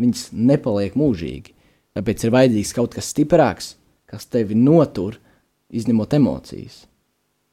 Viņas 0.00 0.28
nepaliek 0.36 0.96
mūžīgi. 0.98 1.54
Tāpēc 1.96 2.24
ir 2.26 2.34
vajadzīgs 2.34 2.72
kaut 2.76 2.96
kas 2.96 3.12
stiprāks, 3.14 3.74
kas 4.10 4.26
tevi 4.26 4.56
notur, 4.58 5.20
izņemot 5.74 6.16
emocijas. 6.18 6.82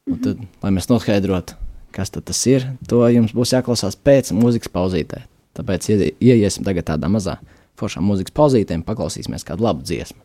Un 0.10 0.18
tad, 0.24 0.42
lai 0.64 0.72
mēs 0.74 0.90
noskaidrotu, 0.90 1.56
kas 1.96 2.10
tas 2.12 2.42
ir, 2.50 2.66
to 2.90 3.04
jums 3.14 3.36
būs 3.38 3.54
jāklausās 3.54 3.96
pēc 3.96 4.34
mūzikas 4.36 4.74
pauzītē. 4.74 5.22
Tāpēc 5.58 5.88
ie- 5.94 6.12
ieiesim 6.20 6.66
tagad 6.66 6.90
tādā 6.90 7.12
mazā 7.12 7.38
foršā 7.80 8.02
mūzikas 8.04 8.34
pauzītē 8.36 8.78
un 8.80 8.86
paklausīsimies 8.88 9.46
kādu 9.48 9.68
labu 9.68 9.86
dziesmu. 9.86 10.20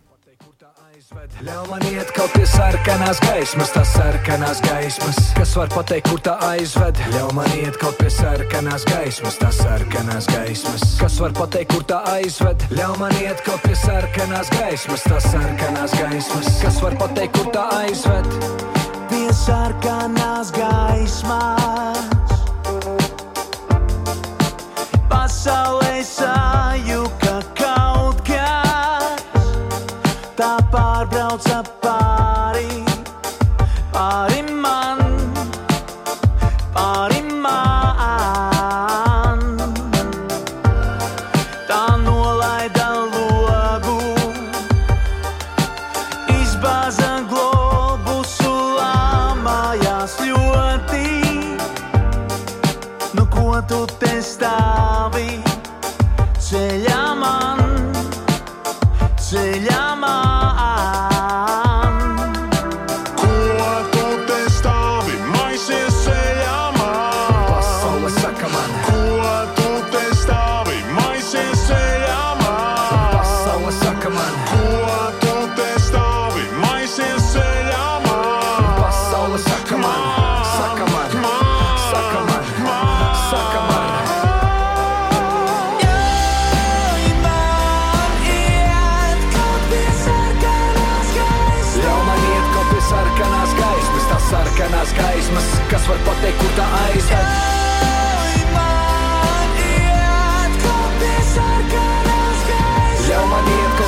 Ļauj 1.06 1.68
man 1.70 1.84
iet 1.86 2.08
kaut 2.16 2.32
pie 2.34 2.42
sarkanās 2.50 3.20
gaismas, 3.22 3.70
tās 3.70 3.92
sarkanās 3.94 4.58
gaismas. 4.64 5.18
Kas 5.36 5.52
var 5.54 5.68
pateikt, 5.70 6.08
kur 6.10 6.18
tā 6.18 6.32
aizved? 6.42 6.98
Ļauj 7.12 7.28
man 7.36 7.52
iet 7.54 7.76
kaut 7.78 7.94
pie 8.00 8.10
sarkanās 8.10 8.82
gaismas, 8.88 9.36
tās 9.38 9.60
sarkanās 9.60 10.26
gaismas. 10.32 10.82
Kas 10.98 11.18
var 11.22 11.36
pateikt, 11.36 11.70
kur 11.76 11.84
tā 11.86 12.00
aizved? 12.10 12.64
Ļauj 12.74 12.98
man 12.98 13.14
iet 13.20 13.38
kaut 13.46 13.62
pie 13.62 13.76
sarkanās 13.78 14.50
gaismas, 14.56 15.04
tās 15.06 15.28
sarkanās 15.30 15.94
gaismas. 15.94 16.50
Kas 16.64 16.80
var 16.82 16.98
pateikt, 16.98 17.38
kur 17.38 17.52
tā 17.54 17.68
aizved? 17.84 18.26
Pie 19.12 19.30
sarkanās 19.44 20.50
gaismas. 20.58 22.02
Pasaulē 25.06 26.02
sajuka 26.02 27.25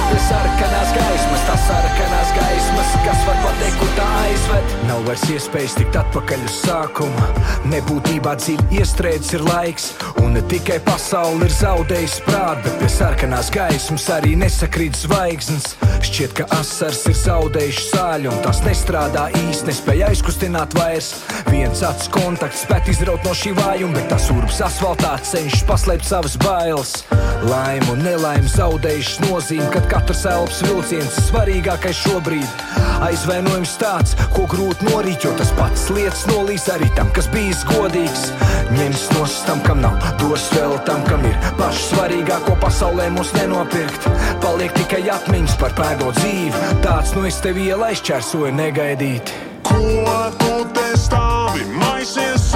pie 0.08 0.20
sarkanās 0.24 0.92
gaismas, 0.96 1.42
tās 1.48 1.64
sarkanās 1.68 2.32
gaismas, 2.36 2.94
kas 3.04 3.24
var 3.28 3.40
pateikt, 3.44 3.78
kur 3.80 3.90
tā 3.98 4.08
aizved. 4.24 4.76
Nav 4.88 5.02
vairs 5.04 5.26
iespējas 5.28 5.74
tikt 5.76 5.96
atpakaļ 6.00 6.44
uz 6.46 6.54
sākumu. 6.62 7.24
Nebūtībā 7.68 8.32
dziļi 8.40 8.78
iestrēdzis 8.78 9.34
ir 9.36 9.42
laiks, 9.44 9.88
un 10.22 10.32
ne 10.32 10.40
tikai 10.48 10.78
pasaule 10.86 11.44
ir 11.44 11.52
zaudējusi 11.52 12.24
prātu, 12.24 12.62
bet 12.64 12.78
pie 12.80 12.88
sarkanās 12.94 13.50
gaismas 13.52 14.06
arī 14.16 14.32
nesakrīt 14.40 14.96
zvaigznes. 14.96 15.74
Šķiet, 16.08 16.32
ka 16.38 16.46
asars 16.56 17.02
ir 17.10 17.18
zaudējuši 17.20 17.84
sāļu, 17.90 18.32
un 18.32 18.40
tas 18.46 18.62
nestrādā 18.64 19.26
īsti, 19.42 19.68
nespēja 19.68 20.08
aizkustināt 20.08 20.76
vairs. 20.78 21.12
Viens 21.50 21.84
acs 21.84 22.08
kontakts 22.14 22.64
spēt 22.64 22.88
izraut 22.88 23.28
no 23.28 23.36
šī 23.36 23.52
vājuma, 23.58 23.98
bet 23.98 24.08
tas 24.14 24.30
urbs 24.32 24.62
asfaltā 24.64 25.18
cenšas 25.20 25.66
paslēpt 25.68 26.08
savas 26.08 26.38
bailes. 26.40 27.02
Laime 27.44 27.92
un 27.92 28.00
nelaime 28.06 28.48
zaudējušas 28.50 29.20
nozīmi, 29.26 29.68
kad 29.74 29.84
katrs 29.92 30.24
elpas 30.30 30.62
vilciens 30.64 31.20
svarīgākais 31.28 32.00
šobrīd. 32.06 32.64
Aizvainojums 33.04 33.76
tāds, 33.78 34.16
ko 34.34 34.46
grūti 34.50 34.77
norīt, 34.86 35.24
jo 35.24 35.32
tas 35.38 35.50
pats 35.58 35.88
lietas 35.94 36.24
nolīs 36.30 36.66
arī 36.72 36.88
tam, 36.96 37.10
kas 37.16 37.28
bijis 37.32 37.64
godīgs. 37.68 38.28
Ņems 38.76 39.04
no 39.16 39.26
tam, 39.48 39.62
kam 39.66 39.82
nav, 39.82 39.96
dos 40.20 40.48
vēl 40.54 40.76
tam, 40.88 41.02
kam 41.08 41.24
ir 41.28 41.36
pašu 41.58 41.92
svarīgāko 41.92 42.56
pasaulē 42.62 43.08
mums 43.14 43.32
nenopirkt. 43.38 44.08
Paliek 44.44 44.74
tikai 44.76 45.04
atmiņas 45.14 45.56
par 45.62 45.74
pēdo 45.78 46.12
dzīvi, 46.20 46.64
tāds 46.84 47.14
no 47.16 47.26
es 47.28 47.40
tevi 47.44 47.70
ielaišķērsoju 47.72 48.54
negaidīt. 48.58 49.34
Ko 49.68 50.30
tu 50.40 50.62
te 50.76 50.90
stāvi, 51.00 51.66
maisies 51.78 52.52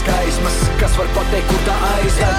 sarkanās 0.00 0.40
gaismas, 0.40 0.54
kas 0.80 0.96
var 0.98 1.06
pateikt, 1.14 1.48
kur 1.48 1.60
tā 1.66 1.74
aizved. 1.96 2.36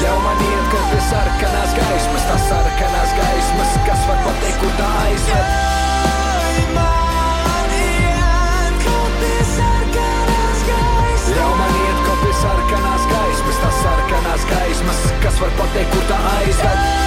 Ļauj 0.00 0.20
man 0.24 0.42
iet 0.44 0.66
kaut 0.72 0.88
pie 0.90 1.02
sarkanās 1.10 1.74
gaismas, 1.76 2.26
tās 2.28 2.48
sarkanās 2.48 3.14
gaismas, 3.18 3.76
kas 3.86 4.04
var 4.08 4.18
pateikt, 4.24 4.58
kur 4.60 4.72
tā 4.80 4.90
aizved. 5.04 5.48
Ļauj 11.36 11.56
man 11.60 11.80
iet 11.84 12.04
kaut 12.08 12.20
pie 12.24 12.36
sarkanās 12.42 13.08
gaismas, 13.12 13.64
tās 13.64 13.80
sarkanās 13.84 14.52
gaismas, 14.52 15.08
kas 15.24 15.40
var 15.40 15.58
pateikt, 15.60 15.90
kur 15.92 16.06
tā 16.12 16.22
aizved. 16.36 17.03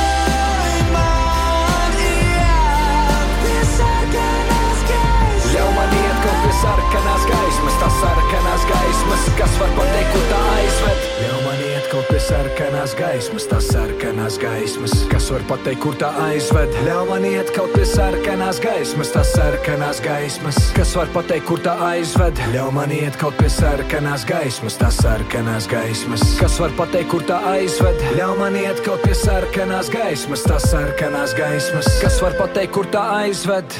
Kas 9.37 9.53
var 9.59 9.71
pateikt, 9.75 10.11
kur 10.13 10.23
tā 10.29 10.39
aizved. 10.53 11.05
Ļauj 11.21 11.41
man 11.43 11.61
iet 11.65 11.87
kaut 11.91 12.07
pie 12.11 12.19
sarkanās 12.21 12.93
gaismas, 12.97 13.47
tās 13.49 13.67
sarkanās 13.73 14.37
gaismas. 14.41 14.93
Kas 15.11 15.27
var 15.33 15.43
pateikt, 15.49 15.81
kur 15.83 15.97
tā 15.99 16.11
aizved? 16.27 16.77
Ļauj 16.85 17.09
man 17.09 17.27
iet 17.27 17.51
kaut 17.55 17.73
pie 17.75 17.85
sarkanās 17.89 18.61
gaismas, 18.63 19.11
tās 19.15 19.33
sarkanās 19.35 20.01
gaismas. 20.05 20.59
Kas 20.77 20.93
var 20.99 21.11
pateikt, 21.15 21.47
kur 21.49 21.61
tā 21.65 21.75
aizved? 21.89 22.41
Ļauj 22.53 22.71
man 22.77 22.95
iet 22.95 23.19
kaut 23.21 23.37
pie 23.41 23.51
sarkanās 23.51 24.25
gaismas, 24.29 24.79
tās 24.79 25.01
sarkanās 25.03 25.69
gaismas. 25.71 26.25
Kas 26.41 26.57
var 26.61 26.75
pateikt, 26.79 27.11
kur 27.11 27.27
tā 27.27 27.41
aizved? 27.55 28.07
Ļauj 28.19 28.39
man 28.39 28.57
iet 28.61 28.81
kaut 28.85 29.03
pie 29.05 29.17
sarkanās 29.17 29.91
gaismas, 29.93 30.45
tās 30.47 30.69
sarkanās 30.71 31.35
gaismas. 31.37 31.91
Kas 32.03 32.21
var 32.23 32.37
pateikt, 32.39 32.75
kur 32.77 32.89
tā 32.93 33.03
aizved? 33.23 33.79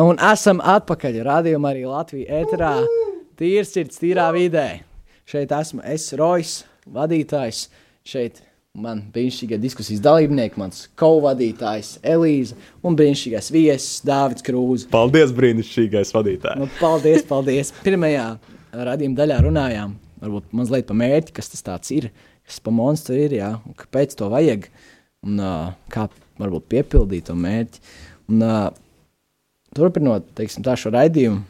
Un 0.00 0.16
esam 0.32 0.62
atpakaļ. 0.64 1.20
Radījumā 1.26 1.74
arī 1.74 1.84
Latvijas 1.84 2.42
ēterā. 2.42 2.76
Tīrs 3.42 3.72
sirds, 3.74 3.98
tīrā 3.98 4.28
vidē. 4.30 4.84
Šeit 5.26 5.50
esmu 5.56 5.82
es, 5.90 6.04
Rojas, 6.14 6.60
vadītājs. 6.94 7.64
Šeit 8.06 8.36
man 8.78 9.00
brīnišķīgie 9.10 9.58
diskusijas 9.58 10.02
dalībnieki, 10.04 10.60
mans 10.62 10.84
co-vadītājs 11.00 11.96
Elīze 12.06 12.54
un 12.86 12.94
brīnišķīgais 13.00 13.50
viesis 13.50 14.04
Dārvids 14.06 14.46
Krūze. 14.46 14.86
Paldies, 14.92 15.34
brīnišķīgais 15.34 16.14
vadītājs! 16.14 16.62
Nu, 16.62 16.70
paldies, 16.78 17.26
paldies! 17.26 17.74
Pirmajā 17.82 18.28
radījuma 18.72 19.18
daļā 19.18 19.40
runājām 19.48 19.98
varbūt 20.22 20.54
mazliet 20.54 20.86
par 20.86 21.00
mērķi, 21.02 21.34
kas 21.34 21.50
tas 21.50 21.90
ir, 21.94 22.12
kas 22.46 22.62
pa 22.62 22.70
monstru 22.74 23.18
ir, 23.24 23.34
jā, 23.40 23.50
un 23.66 23.74
kāpēc 23.82 24.14
to 24.22 24.30
vajag, 24.30 24.70
un 25.26 25.42
uh, 25.42 25.72
kā 25.90 26.06
varbūt 26.38 26.70
piepildīt 26.70 27.26
to 27.26 27.34
mērķi. 27.42 27.82
Un, 28.30 28.46
uh, 28.46 28.68
turpinot 29.74 30.30
teiksim, 30.38 30.62
tā, 30.62 30.78
šo 30.78 30.94
raidījumu, 30.94 31.42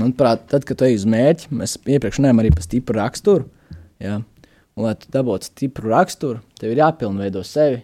manuprāt, 0.00 0.46
tad, 0.50 0.64
kad 0.68 0.78
tu 0.78 0.86
ej 0.86 0.98
uz 1.00 1.06
mērķi, 1.08 1.50
mēs 1.58 1.76
iepriekš 1.82 2.20
runājām 2.20 2.42
arī 2.42 2.52
par 2.54 2.66
stipru 2.66 2.98
raksturu. 2.98 3.48
Ja? 4.02 4.20
Un, 4.78 4.84
lai 4.84 4.94
tu 5.00 5.10
dabūtu 5.14 5.50
stipru 5.50 5.92
raksturu, 5.92 6.42
tev 6.60 6.72
ir 6.72 6.82
jāpilnveido 6.84 7.42
sevi 7.46 7.82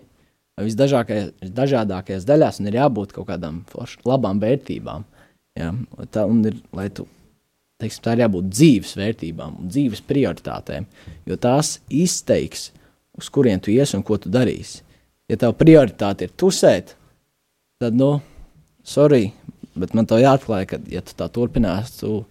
visdažādākajās 0.61 2.27
daļās, 2.29 2.61
un 2.61 2.71
ir 2.71 2.79
jābūt 2.79 3.15
kaut 3.17 3.27
kādām 3.33 3.65
forš, 3.71 3.97
labām 4.07 4.39
vērtībām. 4.43 5.07
Ja? 5.59 5.73
Tā, 6.15 6.27
ir, 6.51 6.61
tu, 6.95 7.09
teiksim, 7.83 8.05
tā 8.05 8.15
ir 8.15 8.25
jābūt 8.25 8.51
dzīves 8.53 8.95
vērtībām 8.99 9.59
un 9.63 9.71
dzīves 9.73 10.05
prioritātēm, 10.07 10.87
jo 11.27 11.39
tās 11.41 11.79
izteiks, 11.91 12.69
uz 13.19 13.31
kurien 13.35 13.63
tu 13.63 13.75
iesi 13.75 13.99
un 13.99 14.07
ko 14.07 14.19
tu 14.19 14.31
darīsi. 14.33 14.83
Ja 15.31 15.39
tev 15.41 15.55
prioritāte 15.57 16.29
ir 16.29 16.35
tusēt, 16.39 16.95
tad, 17.81 17.97
nu, 17.97 18.19
sorry, 18.85 19.33
Bet 19.79 19.95
man 19.97 20.07
to 20.07 20.19
jāatklāj, 20.21 20.67
ka, 20.71 20.79
ja 20.91 21.03
tu 21.03 21.17
tā 21.19 21.27
turpinās, 21.33 21.97
tu 21.99 22.23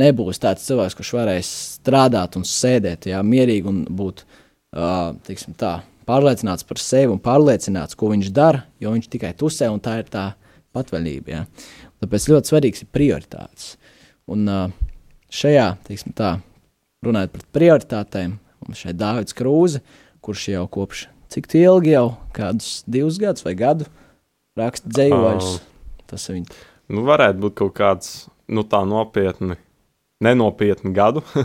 nebūsi 0.00 0.42
tāds 0.42 0.64
cilvēks, 0.64 0.96
kurš 0.96 1.12
varēs 1.18 1.50
strādāt 1.80 2.38
un 2.38 2.46
sēdēt 2.48 3.10
jā, 3.10 3.20
mierīgi 3.26 3.68
un 3.68 3.82
būt 3.98 4.22
uh, 4.24 5.12
tā, 5.60 5.72
pārliecināts 6.08 6.66
par 6.66 6.80
sevi 6.80 7.12
un 7.12 7.20
pārliecināts, 7.22 7.98
ko 7.98 8.12
viņš 8.14 8.32
dara, 8.34 8.64
jo 8.80 8.94
viņš 8.94 9.10
tikai 9.12 9.34
tusē 9.38 9.68
un 9.72 9.82
tā 9.84 9.98
ir 10.00 10.10
tā 10.12 10.30
patvaļība. 10.76 11.34
Jā. 11.34 11.44
Tāpēc 12.00 12.28
ļoti 12.32 12.52
svarīgs 12.52 12.84
ir 12.84 12.92
prioritātes. 12.94 13.74
Un 14.30 14.48
uh, 14.48 14.66
šajā, 15.34 15.72
teiksim 15.88 16.16
tā, 16.16 16.38
runājot 17.04 17.34
par 17.36 17.48
prioritātēm, 17.56 18.36
mums 18.64 18.84
šeit 18.84 18.98
Dārvids 19.00 19.36
Krūze, 19.36 19.82
kurš 20.24 20.50
jau 20.54 20.66
kopš 20.70 21.08
cik 21.30 21.46
ilgi 21.54 21.94
jau, 21.94 22.06
kādus 22.34 22.80
divus 22.90 23.18
gadus 23.22 23.44
vai 23.46 23.54
gadu, 23.58 23.86
raksta 24.58 24.90
dzējoļus. 24.90 25.50
Oh. 25.54 25.66
Tas 26.10 26.26
ir 26.26 26.40
viņa 26.40 26.58
Nu, 26.90 27.04
varētu 27.06 27.38
būt 27.44 27.58
kaut 27.60 27.74
kāds 27.78 28.14
nu, 28.50 28.64
nopietni, 28.66 29.56
nenopietni 30.24 30.94
gadu. 30.94 31.22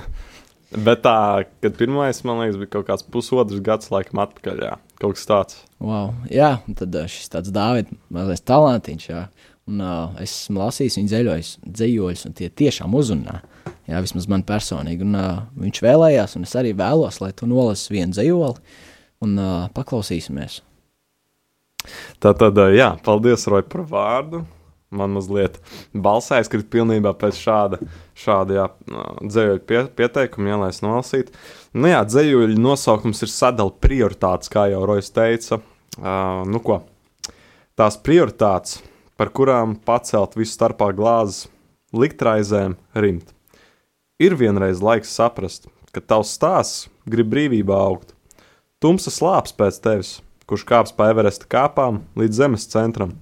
Bet 0.86 1.04
tā, 1.06 1.46
kad 1.64 1.76
pirmais, 1.78 2.20
man 2.26 2.42
liekas, 2.42 2.58
bija 2.60 2.72
kaut 2.74 2.88
kāds 2.90 3.06
pusotrs 3.08 3.62
gads, 3.64 3.92
laikam, 3.94 4.24
atpakaļ. 4.26 4.64
Jā. 4.66 4.78
Kaut 5.00 5.16
kas 5.16 5.28
tāds. 5.30 5.60
Wow. 5.84 6.16
Jā, 6.32 6.56
un 6.66 6.78
tad 6.80 6.96
šis 7.12 7.30
tāds 7.32 7.54
Dāvids, 7.54 7.94
mazliet 8.12 8.44
talantīgs. 8.50 9.06
Jā. 9.12 9.28
Un, 9.70 9.80
uh, 9.82 10.18
es 10.22 10.34
esmu 10.34 10.62
lasījis 10.62 10.98
viņa 11.00 11.12
dzēļoļus, 11.12 11.52
dzējoļus, 11.78 12.26
un 12.28 12.36
tie 12.38 12.50
tiešām 12.64 12.98
uzrunā. 12.98 13.40
Jā, 13.90 14.02
vismaz 14.04 14.28
man 14.30 14.44
personīgi. 14.46 15.06
Un, 15.06 15.16
uh, 15.20 15.46
viņš 15.62 15.82
vēlējās, 15.86 16.36
un 16.40 16.50
es 16.50 16.58
arī 16.58 16.74
vēlos, 16.78 17.22
lai 17.22 17.32
tu 17.38 17.50
nolasi 17.50 17.94
vienu 17.94 18.18
dzējoli 18.18 18.82
un 19.26 19.38
uh, 19.38 19.70
paklausīsimies. 19.78 20.60
Tā 22.22 22.34
tad, 22.34 22.58
uh, 22.58 22.74
jā, 22.74 22.92
paldies, 23.06 23.46
Roja, 23.50 23.66
par 23.70 23.86
vārdu 23.90 24.44
man 24.90 25.16
mazliet 25.16 25.60
balss 25.94 26.34
aizkrita 26.36 26.68
pilnībā 26.72 27.14
pēc 27.20 27.38
šāda, 27.40 27.80
šāda 28.18 28.58
jā, 28.58 28.66
dzējuļa 29.22 29.62
pie, 29.68 29.84
pieteikuma, 29.98 30.52
jā, 30.52 30.58
lai 30.62 30.72
es 30.74 30.82
nolasītu. 30.86 31.36
Nu, 31.76 31.90
jā, 31.92 32.02
dzējuļa 32.08 32.60
nosaukums 32.62 33.24
ir 33.26 33.32
sadala 33.32 33.74
prioritātes, 33.86 34.52
kā 34.52 34.68
jau 34.72 34.84
Rojas 34.88 35.12
teica. 35.16 35.60
Uh, 35.96 36.44
nu, 36.50 36.62
ko? 36.64 36.82
Tās 37.80 37.98
prioritātes, 38.00 38.80
par 39.20 39.32
kurām 39.36 39.76
pacelt 39.88 40.36
visu 40.40 40.54
starpā 40.56 40.92
glāzes, 40.96 41.46
likt 41.96 42.24
raizēm, 42.24 42.78
rimt. 42.96 43.32
Ir 44.22 44.38
vienreiz 44.40 44.80
laiks 44.84 45.12
saprast, 45.12 45.68
ka 45.92 46.04
tavs 46.04 46.32
stāsts 46.38 46.86
grib 47.10 47.32
brīvībā 47.34 47.76
augt. 47.76 48.14
Tumsa 48.84 49.12
slāps 49.12 49.56
pēc 49.56 49.80
tevis, 49.84 50.16
kurš 50.48 50.64
kāps 50.68 50.96
pa 50.96 51.10
Everesta 51.12 51.48
kāpām 51.52 52.04
līdz 52.20 52.44
zemes 52.44 52.68
centram 52.72 53.16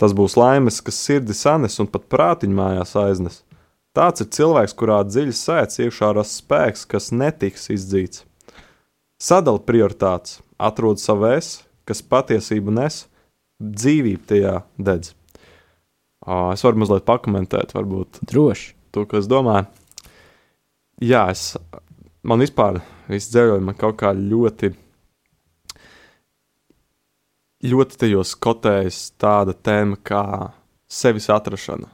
Tas 0.00 0.14
būs 0.16 0.38
laimes, 0.40 0.80
kas 0.80 0.96
sirdi 0.96 1.36
sanes 1.36 1.76
un 1.82 1.88
pat 1.92 2.06
prātiņu 2.08 2.56
mājās 2.56 2.94
aiznes. 2.96 3.42
Tāds 3.96 4.22
ir 4.22 4.30
cilvēks, 4.32 4.72
kurā 4.78 5.00
dziļi 5.04 5.34
sēdz 5.36 5.80
iekšā 5.84 6.12
ras 6.16 6.36
spēks, 6.40 6.86
kas 6.88 7.10
netiks 7.12 7.68
izdzīts. 7.74 8.24
Sadala 9.20 9.60
prioritātes, 9.60 10.38
atrod 10.56 11.02
savu 11.02 11.28
es, 11.34 11.58
kas 11.84 12.00
patiesību 12.00 12.72
nes, 12.78 13.02
dzīvību 13.60 14.24
tajā 14.30 14.54
dedz. 14.80 15.12
Es 16.54 16.64
varu 16.64 16.80
mazliet 16.80 17.04
pakomentēt, 17.08 17.74
varbūt 17.76 18.22
droši 18.30 18.72
to, 18.94 19.04
ko 19.10 19.20
es 19.20 19.28
domāju. 19.28 19.66
Jā, 21.04 21.26
es, 21.32 21.56
man 22.24 22.40
vispār 22.40 22.80
viss 23.10 23.32
dzēļojumi 23.32 23.76
kaut 23.80 23.98
kā 24.00 24.14
ļoti 24.16 24.72
ļoti 27.64 27.98
tajos 28.00 28.34
kotējas 28.40 29.00
tāda 29.20 29.54
tēma 29.54 29.98
kā 30.06 30.24
sevis 30.90 31.28
atrašana, 31.32 31.90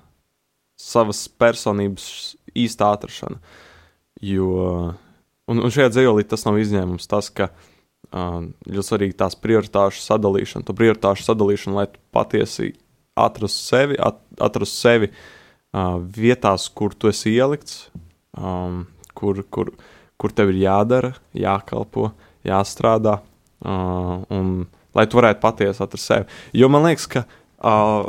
savas 0.79 1.27
personības 1.29 2.37
īsta 2.57 2.93
atrašana. 2.95 3.41
Jo, 4.25 4.51
un, 5.51 5.61
un 5.61 5.73
šajā 5.73 5.91
dzīslī 5.93 6.25
tas 6.29 6.47
nav 6.47 6.61
izņēmums. 6.63 7.09
Tas, 7.11 7.29
ka 7.35 7.51
uh, 7.51 8.47
ļoti 8.69 8.89
svarīgi 8.89 9.19
tās 9.21 9.37
prioritāšu 9.41 10.05
sadalīšana, 10.05 10.67
to 10.67 10.77
prioritāšu 10.77 11.27
sadalīšana, 11.27 11.77
lai 11.81 11.89
tu 11.93 12.01
patiesi 12.15 12.73
atrastu 13.17 13.67
sevi, 13.67 13.99
at, 14.01 14.23
atrastu 14.41 14.79
sevi 14.79 15.11
uh, 15.11 15.99
vietās, 16.01 16.71
kur 16.73 16.95
tu 16.97 17.11
esi 17.13 17.35
ielikts, 17.37 17.87
um, 18.39 18.85
kur, 19.17 19.43
kur, 19.53 19.75
kur 20.21 20.33
tev 20.37 20.55
ir 20.55 20.63
jādara, 20.65 21.15
jākalpo, 21.37 22.13
jāstrādā. 22.47 23.19
Uh, 23.67 24.23
un 24.33 24.67
lai 24.97 25.07
tu 25.11 25.21
varētu 25.21 25.43
patiesi 25.43 25.83
atrast 25.85 26.09
sevi. 26.09 26.39
Jo 26.57 26.71
man 26.73 26.87
liekas, 26.89 27.07
ka, 27.13 27.25
uh, 27.61 28.09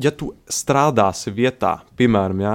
ja 0.00 0.12
tu 0.14 0.32
strādāsi 0.50 1.32
vietā, 1.34 1.78
piemēram, 1.98 2.42
ja, 2.44 2.54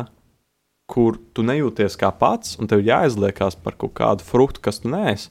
kur 0.89 1.19
tu 1.38 1.45
nejūties 1.45 1.97
kā 2.02 2.10
pats, 2.17 2.58
un 2.60 2.69
tev 2.69 2.82
jāizliekās 2.86 3.60
par 3.62 3.78
kaut 3.80 3.93
kādu 3.99 4.25
fruktu, 4.25 4.63
kas 4.65 4.82
tu 4.82 4.89
neesi, 4.91 5.30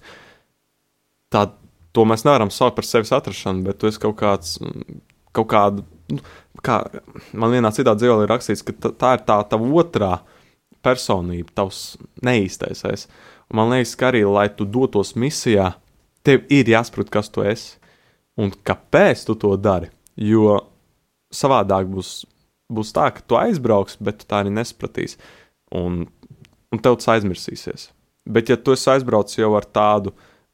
tad 1.35 1.57
to 1.97 2.05
mēs 2.07 2.25
nevaram 2.27 2.53
saukt 2.55 2.77
par 2.79 2.87
sevis 2.87 3.13
atrašanu, 3.17 3.65
bet 3.67 3.81
tu 3.81 3.91
esi 3.91 4.01
kaut 4.03 4.17
kāds, 4.21 4.57
kaut 5.35 5.49
kāda, 5.51 5.85
nu, 6.15 6.23
kā 6.65 6.79
man 7.35 7.55
vienā 7.55 7.73
citā 7.75 7.97
dzīvē 7.99 8.23
ir 8.23 8.33
rakstīts, 8.33 8.63
ka 8.67 8.77
tā, 8.77 8.93
tā 9.03 9.17
ir 9.19 9.25
tā 9.27 9.41
tava 9.51 9.73
otrā 9.83 10.13
personība, 10.85 11.51
tavs 11.59 11.83
neīstais 12.25 12.85
es. 12.93 13.09
Un 13.51 13.61
man 13.61 13.73
liekas, 13.75 13.97
ka 13.99 14.13
arī, 14.13 14.23
lai 14.29 14.47
tu 14.55 14.67
dotos 14.69 15.17
misijā, 15.19 15.73
tev 16.29 16.45
ir 16.53 16.69
jāsaprot, 16.69 17.09
kas 17.13 17.31
tu 17.33 17.45
esi 17.47 17.79
un 18.39 18.53
kāpēc 18.53 19.25
tu 19.27 19.37
to 19.41 19.55
dari. 19.59 19.91
Jo 20.15 20.61
savādāk 21.35 21.89
būs, 21.91 22.23
būs 22.73 22.95
tā, 22.95 23.09
ka 23.15 23.25
tu 23.25 23.39
aizbrauks, 23.41 23.99
bet 24.03 24.21
tu 24.21 24.29
tā 24.29 24.43
arī 24.43 24.53
nesapratīsi. 24.55 25.19
Un, 25.79 26.05
un 26.73 26.83
tev 26.85 26.99
tas 27.01 27.17
aizmirsīsies. 27.17 27.91
Bet, 28.29 28.51
ja 28.53 28.59
tu 28.61 28.75
esi 28.77 28.91
aizbraucis 28.93 29.41
jau 29.41 29.55
ar 29.57 29.65
tādu 29.65 30.13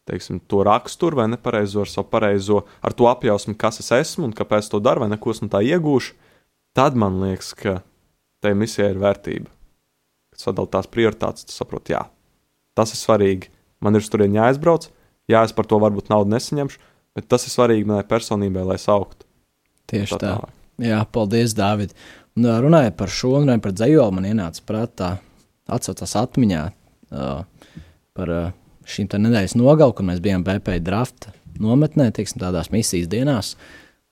teiksim, 0.08 0.40
raksturu, 0.68 1.16
vai 1.16 1.28
nepareizo, 1.32 1.80
ar 1.80 1.88
savu 1.88 2.10
pareizo, 2.12 2.64
ar 2.84 2.92
to 2.92 3.08
apjausmu, 3.08 3.56
kas 3.56 3.80
es 3.80 3.90
esmu 3.96 4.28
un 4.28 4.34
kāpēc 4.36 4.68
to 4.70 4.80
daru, 4.84 5.04
vai 5.04 5.08
neko 5.08 5.32
no 5.40 5.48
tā 5.48 5.62
iegūšu, 5.64 6.12
tad 6.76 6.98
man 6.98 7.22
liekas, 7.22 7.54
ka 7.56 7.78
tai 8.44 8.52
misijai 8.58 8.90
ir 8.92 9.00
vērtība. 9.00 9.48
Kad 10.34 10.42
sadalīt 10.42 10.74
tās 10.74 10.90
prioritātes, 10.92 11.48
tu 11.48 11.56
saproti, 11.56 11.94
jā, 11.96 12.02
tas 12.76 12.92
ir 12.92 13.00
svarīgi. 13.00 13.48
Man 13.80 13.96
ir 13.96 14.04
uz 14.04 14.10
turieni 14.12 14.36
jāaizbrauc, 14.36 14.90
jā, 15.30 15.44
es 15.44 15.54
par 15.56 15.68
to 15.68 15.78
varbūt 15.82 16.10
naudu 16.12 16.32
nesaņemšu, 16.34 16.80
bet 17.16 17.28
tas 17.30 17.46
ir 17.46 17.54
svarīgi 17.54 17.88
manai 17.88 18.04
personībai, 18.08 18.64
lai 18.68 18.78
es 18.80 18.88
augtu. 18.92 19.26
Tieši 19.90 20.18
tā. 20.18 20.20
tā. 20.20 20.34
tā. 20.42 20.52
Jā, 20.84 21.00
paldies, 21.14 21.54
Dārvid. 21.56 21.94
Un, 22.34 22.48
runājot 22.64 22.96
par 22.98 23.12
šo, 23.14 23.36
runājot 23.38 23.62
par 23.62 23.74
dzējoli, 23.76 24.16
man 24.16 24.26
ienāca 24.26 24.64
prātā, 24.66 25.10
atcaucās 25.70 26.16
atmiņā 26.18 26.64
uh, 26.66 27.70
par 28.16 28.32
uh, 28.34 28.50
šīm 28.90 29.08
nedēļas 29.12 29.54
nogalu, 29.56 29.94
kad 29.96 30.08
mēs 30.08 30.22
bijām 30.24 30.44
BP 30.46 30.80
drafta 30.84 31.32
nometnē, 31.62 32.08
teiksim, 32.14 32.40
tādās 32.42 32.72
misijas 32.74 33.06
dienās. 33.12 33.54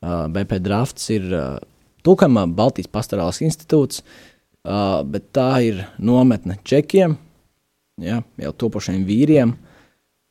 Uh, 0.03 0.29
BP 0.33 0.62
drafts 0.62 1.11
ir 1.14 1.27
uh, 1.35 1.59
Tukama 2.07 2.46
Baltijas 2.46 2.90
pastorāls 2.90 3.42
institūts, 3.42 4.03
uh, 4.03 5.03
bet 5.03 5.29
tā 5.35 5.51
ir 5.66 5.83
nometne 5.98 6.61
čekiem, 6.66 7.18
ja, 8.03 8.22
jau 8.38 8.55
topošiem 8.62 9.03
vīriem, 9.07 9.57
uh, 9.57 9.71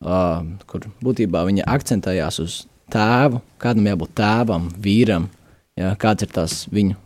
kur 0.02 0.88
būtībā 1.06 1.44
viņa 1.48 1.68
akcentējās 1.70 2.40
uz 2.42 2.58
tēvu, 2.92 3.42
kādam 3.62 3.88
jābūt 3.92 4.16
tēvam, 4.18 4.70
vīram, 4.82 5.30
ja, 5.80 5.94
kāds 6.00 6.26
ir 6.26 6.32
tās 6.34 6.64
viņu 6.74 6.98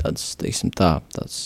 tāds, 0.00 0.34
teiksim, 0.40 0.72
tā, 0.76 0.96
tāds 1.14 1.38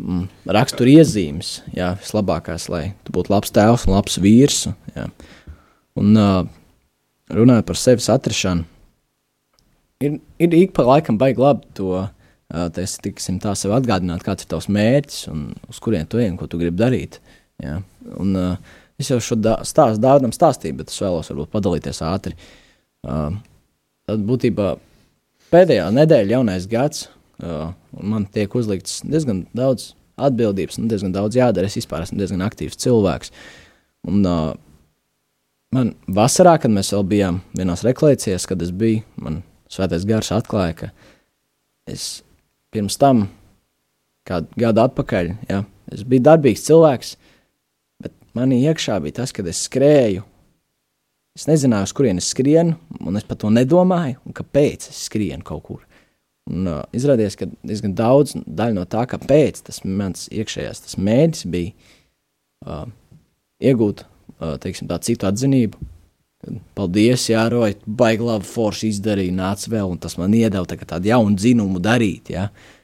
mm, 0.00 0.26
rakstura 0.56 0.94
iezīmes, 1.00 1.58
jā, 1.76 1.92
vislabākās, 2.00 2.68
lai 2.72 2.84
tu 3.04 3.14
būtu 3.16 3.34
labs 3.34 3.52
tēvs 3.54 3.86
un 3.88 3.96
labs 3.96 4.18
vīrs. 4.22 4.62
Jā. 4.94 5.08
Un 5.96 6.20
uh, 6.20 6.40
runājot 7.32 7.68
par 7.68 7.80
sevis 7.80 8.08
atrašanu, 8.12 8.66
ir, 10.04 10.18
ir 10.42 10.56
ik 10.56 10.74
pa 10.76 10.84
laikam 10.86 11.18
baigi 11.20 11.42
labi 11.42 11.68
to 11.76 11.92
uh, 11.96 12.08
es, 12.82 12.98
tiksim, 13.02 13.40
tā 13.42 13.54
sev 13.58 13.74
atgādināt, 13.76 14.24
kāds 14.26 14.44
ir 14.44 14.52
tavs 14.52 14.70
mērķis 14.72 15.28
un 15.32 15.46
uz 15.70 15.80
kurien 15.82 16.08
tu 16.08 16.20
ej 16.20 16.30
un 16.32 16.40
ko 16.40 16.48
tu 16.50 16.60
gribi 16.60 16.78
darīt. 16.80 17.20
Jā. 17.62 17.80
Un, 18.20 18.34
uh, 18.36 18.82
es 19.00 19.10
jau 19.12 19.18
šo 19.22 19.38
da 19.40 19.58
stāstu 19.66 20.02
daudzam 20.02 20.32
stāstīju, 20.34 20.78
bet 20.80 20.92
es 20.92 21.00
vēlos 21.02 21.30
varbūt 21.32 21.52
padalīties 21.52 22.02
ātri. 22.06 22.36
Uh, 23.06 23.36
tad 24.08 24.24
būtībā 24.26 24.74
pēdējā 25.52 25.88
nedēļa, 25.94 26.36
jaunais 26.38 26.68
gads, 26.70 27.06
uh, 27.42 27.72
man 28.00 28.26
tiek 28.32 28.52
uzlikts 28.58 29.02
diezgan 29.06 29.44
daudz 29.56 29.92
atbildības, 30.16 30.80
un 30.80 30.88
diezgan 30.90 31.12
daudz 31.14 31.36
jādara. 31.36 31.68
Es 31.68 31.76
vispār 31.78 32.06
esmu 32.06 32.20
diezgan 32.20 32.44
aktīvs 32.46 32.80
cilvēks. 32.82 33.32
Un, 34.08 34.22
uh, 34.24 34.54
man 35.76 35.92
vasarā, 36.08 36.56
kad 36.62 36.72
mēs 36.72 36.94
vēl 36.94 37.04
bijām 37.10 37.42
vienās 37.56 37.84
reklācijās, 37.86 38.48
kad 38.48 38.62
es 38.64 38.72
biju, 38.72 39.04
man 39.20 39.42
svētais 39.72 40.06
gars 40.08 40.32
atklāja, 40.34 40.76
ka 40.80 40.90
es 41.90 42.22
pirms 42.74 42.98
tam, 43.00 43.26
kādu 44.26 44.50
gadu 44.58 44.82
atpakaļ, 44.86 45.32
ja, 45.50 45.62
es 45.92 46.02
biju 46.06 46.24
darbīgs 46.26 46.64
cilvēks, 46.66 47.14
manī 48.36 48.62
iekšā 48.68 49.00
bija 49.04 49.22
tas, 49.22 49.32
kad 49.34 49.48
es 49.50 49.64
skrēju 49.66 50.24
Es 51.36 51.44
nezināju, 51.44 51.84
uz 51.84 51.92
kurien 51.92 52.16
es 52.16 52.30
skrienu, 52.32 52.78
un 53.04 53.18
es 53.18 53.26
par 53.28 53.36
to 53.42 53.50
nedomāju, 53.52 54.16
kāpēc 54.38 54.88
es 54.88 55.02
skrienu 55.10 55.44
kaut 55.44 55.66
kur. 55.66 55.82
Un, 56.48 56.68
uh, 56.70 56.78
izrādījās, 56.96 57.36
ka 57.36 57.48
diezgan 57.66 57.92
daudz 57.98 58.36
no 58.38 58.84
tā, 58.88 59.02
kāpēc 59.10 59.60
tas 59.66 59.82
mans 59.84 60.30
iekšējais 60.32 60.84
tas 60.86 60.96
mēģis 60.96 61.44
bija 61.52 61.74
uh, 62.64 62.86
iegūt 63.60 64.06
uh, 64.06 64.54
teiksim, 64.62 64.88
tādu 64.88 65.10
citu 65.10 65.28
atzinību. 65.28 65.90
Paldies, 66.78 67.26
Jā, 67.28 67.42
Roja, 67.50 67.74
baigi 67.84 68.24
labi 68.24 68.46
forši 68.46 68.94
izdarīja, 68.94 69.34
nāca 69.36 69.72
vēl, 69.74 69.92
un 69.92 70.00
tas 70.00 70.14
man 70.20 70.32
iedeva 70.36 70.64
tā, 70.70 70.78
tādu 70.78 71.10
jaunu 71.10 71.36
zinumu 71.42 71.82
darīt. 71.82 72.30
Ja? 72.32 72.46
Bet, 72.48 72.75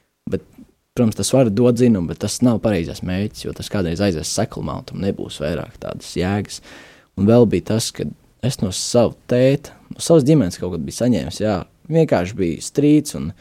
protams, 0.93 1.17
tas 1.17 1.33
var 1.33 1.49
dot 1.49 1.77
zinumu, 1.81 2.11
bet 2.11 2.21
tas 2.21 2.39
nav 2.45 2.59
pareizais 2.63 3.01
mēģis, 3.05 3.45
jo 3.47 3.53
tas 3.57 3.71
kādreiz 3.73 4.01
aizies 4.03 4.33
seklumā, 4.37 4.79
un 4.81 4.89
tam 4.89 5.01
nebūs 5.01 5.39
vairāk 5.41 5.79
tādas 5.81 6.11
jēgas. 6.17 6.61
Un 7.17 7.29
vēl 7.29 7.47
bija 7.49 7.71
tas, 7.73 7.89
ka 7.93 8.05
es 8.45 8.59
no 8.61 8.69
sava 8.75 9.15
tēta, 9.29 9.73
no 9.93 10.03
savas 10.03 10.25
ģimenes 10.27 10.59
kaut 10.61 10.75
kad 10.75 10.85
biju 10.85 10.99
saņēmis. 10.99 11.41
Jā, 11.41 11.57
vienkārši 11.89 12.37
bija 12.37 12.61
strīds 12.63 13.17
un 13.17 13.31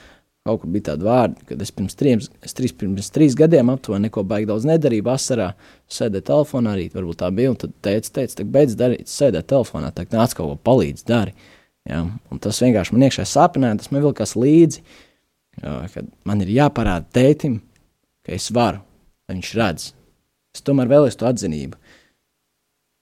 kaut 0.47 0.65
kur 0.65 0.73
bija 0.75 0.89
tādi 0.91 1.07
vārdi, 1.07 1.45
kad 1.53 1.61
es 1.63 1.71
pirms 1.77 1.97
trīs, 1.99 2.33
es 2.43 2.57
trīs, 2.59 2.75
pirms 2.75 3.13
trīs 3.15 3.37
gadiem 3.39 3.71
aptuveni 3.71 4.09
neko 4.09 4.25
baigi 4.27 4.49
daudz 4.51 4.67
nedarīju. 4.67 5.07
Vasarā 5.07 5.53
sēdēju 5.93 6.29
telefonā 6.33 6.75
arī, 6.75 6.89
varbūt 6.95 7.21
tā 7.21 7.31
bija. 7.35 7.53
Un 7.53 7.61
tad 7.63 7.77
teica, 7.85 8.17
teica, 8.19 8.41
tā 8.41 8.49
beidz 8.57 8.75
darīt, 8.81 9.13
sēdēt 9.13 9.51
telefonā, 9.53 9.93
tā 9.95 10.09
nāc 10.11 10.35
kaut 10.35 10.51
ko 10.51 10.59
palīdz, 10.71 11.07
dari. 11.07 11.37
Jā, 11.89 12.03
un 12.03 12.43
tas 12.43 12.59
vienkārši 12.63 12.95
man 12.95 13.07
iekšā 13.07 13.27
sāpināja, 13.29 13.81
tas 13.83 13.93
man 13.95 14.05
vilkās 14.05 14.35
līdzi. 14.39 14.83
Jā, 14.83 15.12
kad 15.61 16.09
man 16.29 16.45
ir 16.45 16.53
jāparāda 16.55 17.07
tētim, 17.13 17.61
ka 18.27 18.35
es 18.37 18.51
varu, 18.55 18.81
lai 19.29 19.37
viņš 19.37 19.53
redz. 19.59 19.91
Es 20.53 20.65
tomēr 20.65 20.91
vēlēs 20.91 21.19
to 21.19 21.29
atzinību. 21.29 21.79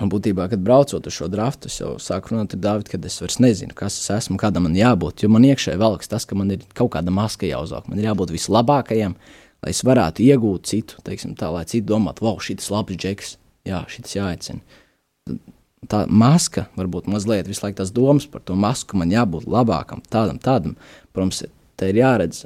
Un 0.00 0.08
būtībā, 0.08 0.46
kad 0.48 0.62
braucot 0.64 1.04
uz 1.04 1.12
šo 1.12 1.28
draftu, 1.28 1.68
es 1.68 1.76
jau 1.76 1.90
sāku 2.00 2.32
runāt 2.32 2.54
ar 2.56 2.60
Dārvidu, 2.64 2.94
kad 2.94 3.04
es 3.04 3.18
vairs 3.20 3.36
nezinu, 3.42 3.74
kas 3.76 3.98
es 4.00 4.08
esmu, 4.14 4.38
kādam 4.40 4.64
man 4.64 4.78
jābūt. 4.78 5.20
Jo 5.20 5.28
man 5.28 5.44
iekšēji 5.44 5.80
velks 5.82 6.08
tas, 6.08 6.24
ka 6.24 6.38
man 6.38 6.54
ir 6.54 6.64
kaut 6.78 6.94
kāda 6.94 7.12
maska 7.12 7.50
jāuzvelk. 7.50 7.90
Man 7.90 8.00
ir 8.00 8.08
jābūt 8.08 8.32
vislabākajam, 8.32 9.18
lai 9.60 9.74
es 9.74 9.82
varētu 9.84 10.24
iegūt 10.24 10.70
citu, 10.72 11.02
teiksim, 11.04 11.34
tā, 11.36 11.50
lai 11.52 11.66
citi 11.68 11.84
domātu, 11.90 12.24
wow, 12.24 12.40
šis 12.40 12.70
labs 12.72 12.96
džeks, 12.96 13.34
jā, 13.68 13.82
šis 13.92 14.16
jāicina. 14.16 15.44
Tā 15.90 16.04
maska, 16.08 16.70
varbūt 16.80 17.08
mazliet 17.10 17.48
visu 17.48 17.66
laiku 17.66 17.82
tās 17.82 17.92
domas 17.92 18.24
par 18.30 18.40
to 18.46 18.56
masku, 18.56 18.96
man 19.00 19.12
jābūt 19.12 19.44
labākam, 19.52 20.00
tādam, 20.08 20.40
tādam. 20.40 20.78
Protams, 21.12 21.44
te 21.80 21.88
ir 21.90 22.00
jāredz, 22.02 22.44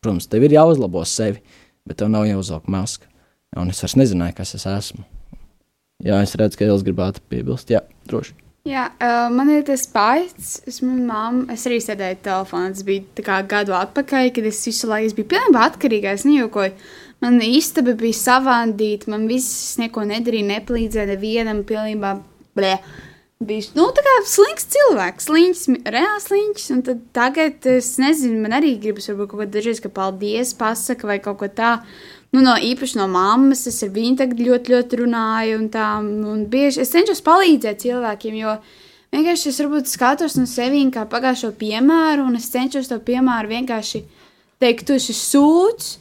protams, 0.00 0.28
tev 0.30 0.48
ir 0.48 0.56
jāuzlabo 0.56 1.04
sevi, 1.08 1.42
bet 1.86 2.00
tev 2.00 2.10
nav 2.12 2.26
jāuzvelk 2.28 2.68
maska. 2.72 3.08
Un 3.58 3.72
es 3.72 3.82
vairs 3.82 3.98
nezināju, 3.98 4.36
kas 4.38 4.54
es 4.56 4.66
esmu. 4.70 5.04
Jā, 6.00 6.20
es 6.24 6.32
redzu, 6.38 6.56
ka 6.56 6.64
Elīze 6.64 6.86
gribētu 6.86 7.22
piebilst. 7.28 7.72
Jā, 7.72 7.82
droši. 8.08 8.36
Jā, 8.68 8.90
uh, 9.00 9.26
man 9.32 9.48
ir 9.52 9.62
tas 9.64 9.86
paiets. 9.88 10.58
Es, 10.68 10.80
mamma, 10.84 11.46
es 11.52 11.64
arī 11.68 11.78
sēdēju 11.80 12.20
telefonā. 12.24 12.72
Tas 12.74 12.84
bija 12.86 13.24
kā 13.26 13.38
gadu 13.48 13.74
atpakaļ, 13.76 14.30
kad 14.36 14.48
es 14.50 14.60
visu 14.68 14.88
laiku 14.90 15.16
biju 15.18 15.30
pilnībā 15.32 15.62
atkarīga. 15.70 16.14
Es 16.16 16.26
nejokoju. 16.28 16.74
Man 17.24 17.40
istaba 17.44 17.92
bija 18.00 18.16
savādīta, 18.16 19.10
man 19.12 19.26
viss 19.28 19.74
neko 19.80 20.06
nedarīja, 20.08 20.48
nepalīdzēja 20.54 21.08
nevienam 21.14 21.64
pilnībā. 21.68 22.14
Blē. 22.56 22.74
Bija 23.40 23.70
nu, 23.72 23.86
slinks 24.28 24.66
cilvēks, 24.68 25.24
slinks, 25.30 25.62
reāls 25.88 26.26
tad 26.84 26.98
tagad 27.16 27.64
es 27.72 27.94
nezinu, 27.96 28.36
man 28.42 28.52
arī 28.58 28.74
gribas 28.82 29.08
varbūt 29.08 29.30
kaut 29.30 29.40
ko 29.40 29.46
dažreiz, 29.54 29.80
ka 29.80 29.88
paldies, 29.88 30.52
pasaka 30.58 31.08
vai 31.08 31.16
kaut 31.24 31.38
ko 31.40 31.48
tādu 31.48 31.88
nu, 32.34 32.42
no, 32.44 32.52
īpaši 32.60 32.98
no 33.00 33.06
mammas, 33.08 33.64
es 33.70 33.80
ar 33.80 33.94
viņu 33.94 34.18
tagad 34.20 34.44
ļoti, 34.44 34.74
ļoti 34.74 35.00
runāju, 35.00 35.56
un 35.56 35.72
tā, 35.72 35.86
un 36.04 36.44
bieži 36.52 36.84
es 36.84 36.92
cenšos 36.92 37.24
palīdzēt 37.24 37.80
cilvēkiem, 37.86 38.36
jo 38.42 38.58
vienkārši 39.16 39.48
es 39.54 39.62
varbūt 39.64 39.88
skatos 39.88 40.36
no 40.36 40.44
sevis 40.44 40.92
kā 40.92 41.08
pagājušo 41.08 41.54
piemēru, 41.64 42.28
un 42.28 42.36
es 42.36 42.52
cenšos 42.52 42.92
to 42.92 43.00
piemēru 43.08 43.54
vienkārši 43.56 44.04
teikt, 44.60 44.84
tu 44.84 45.00
esi 45.00 45.16
sūds, 45.16 45.94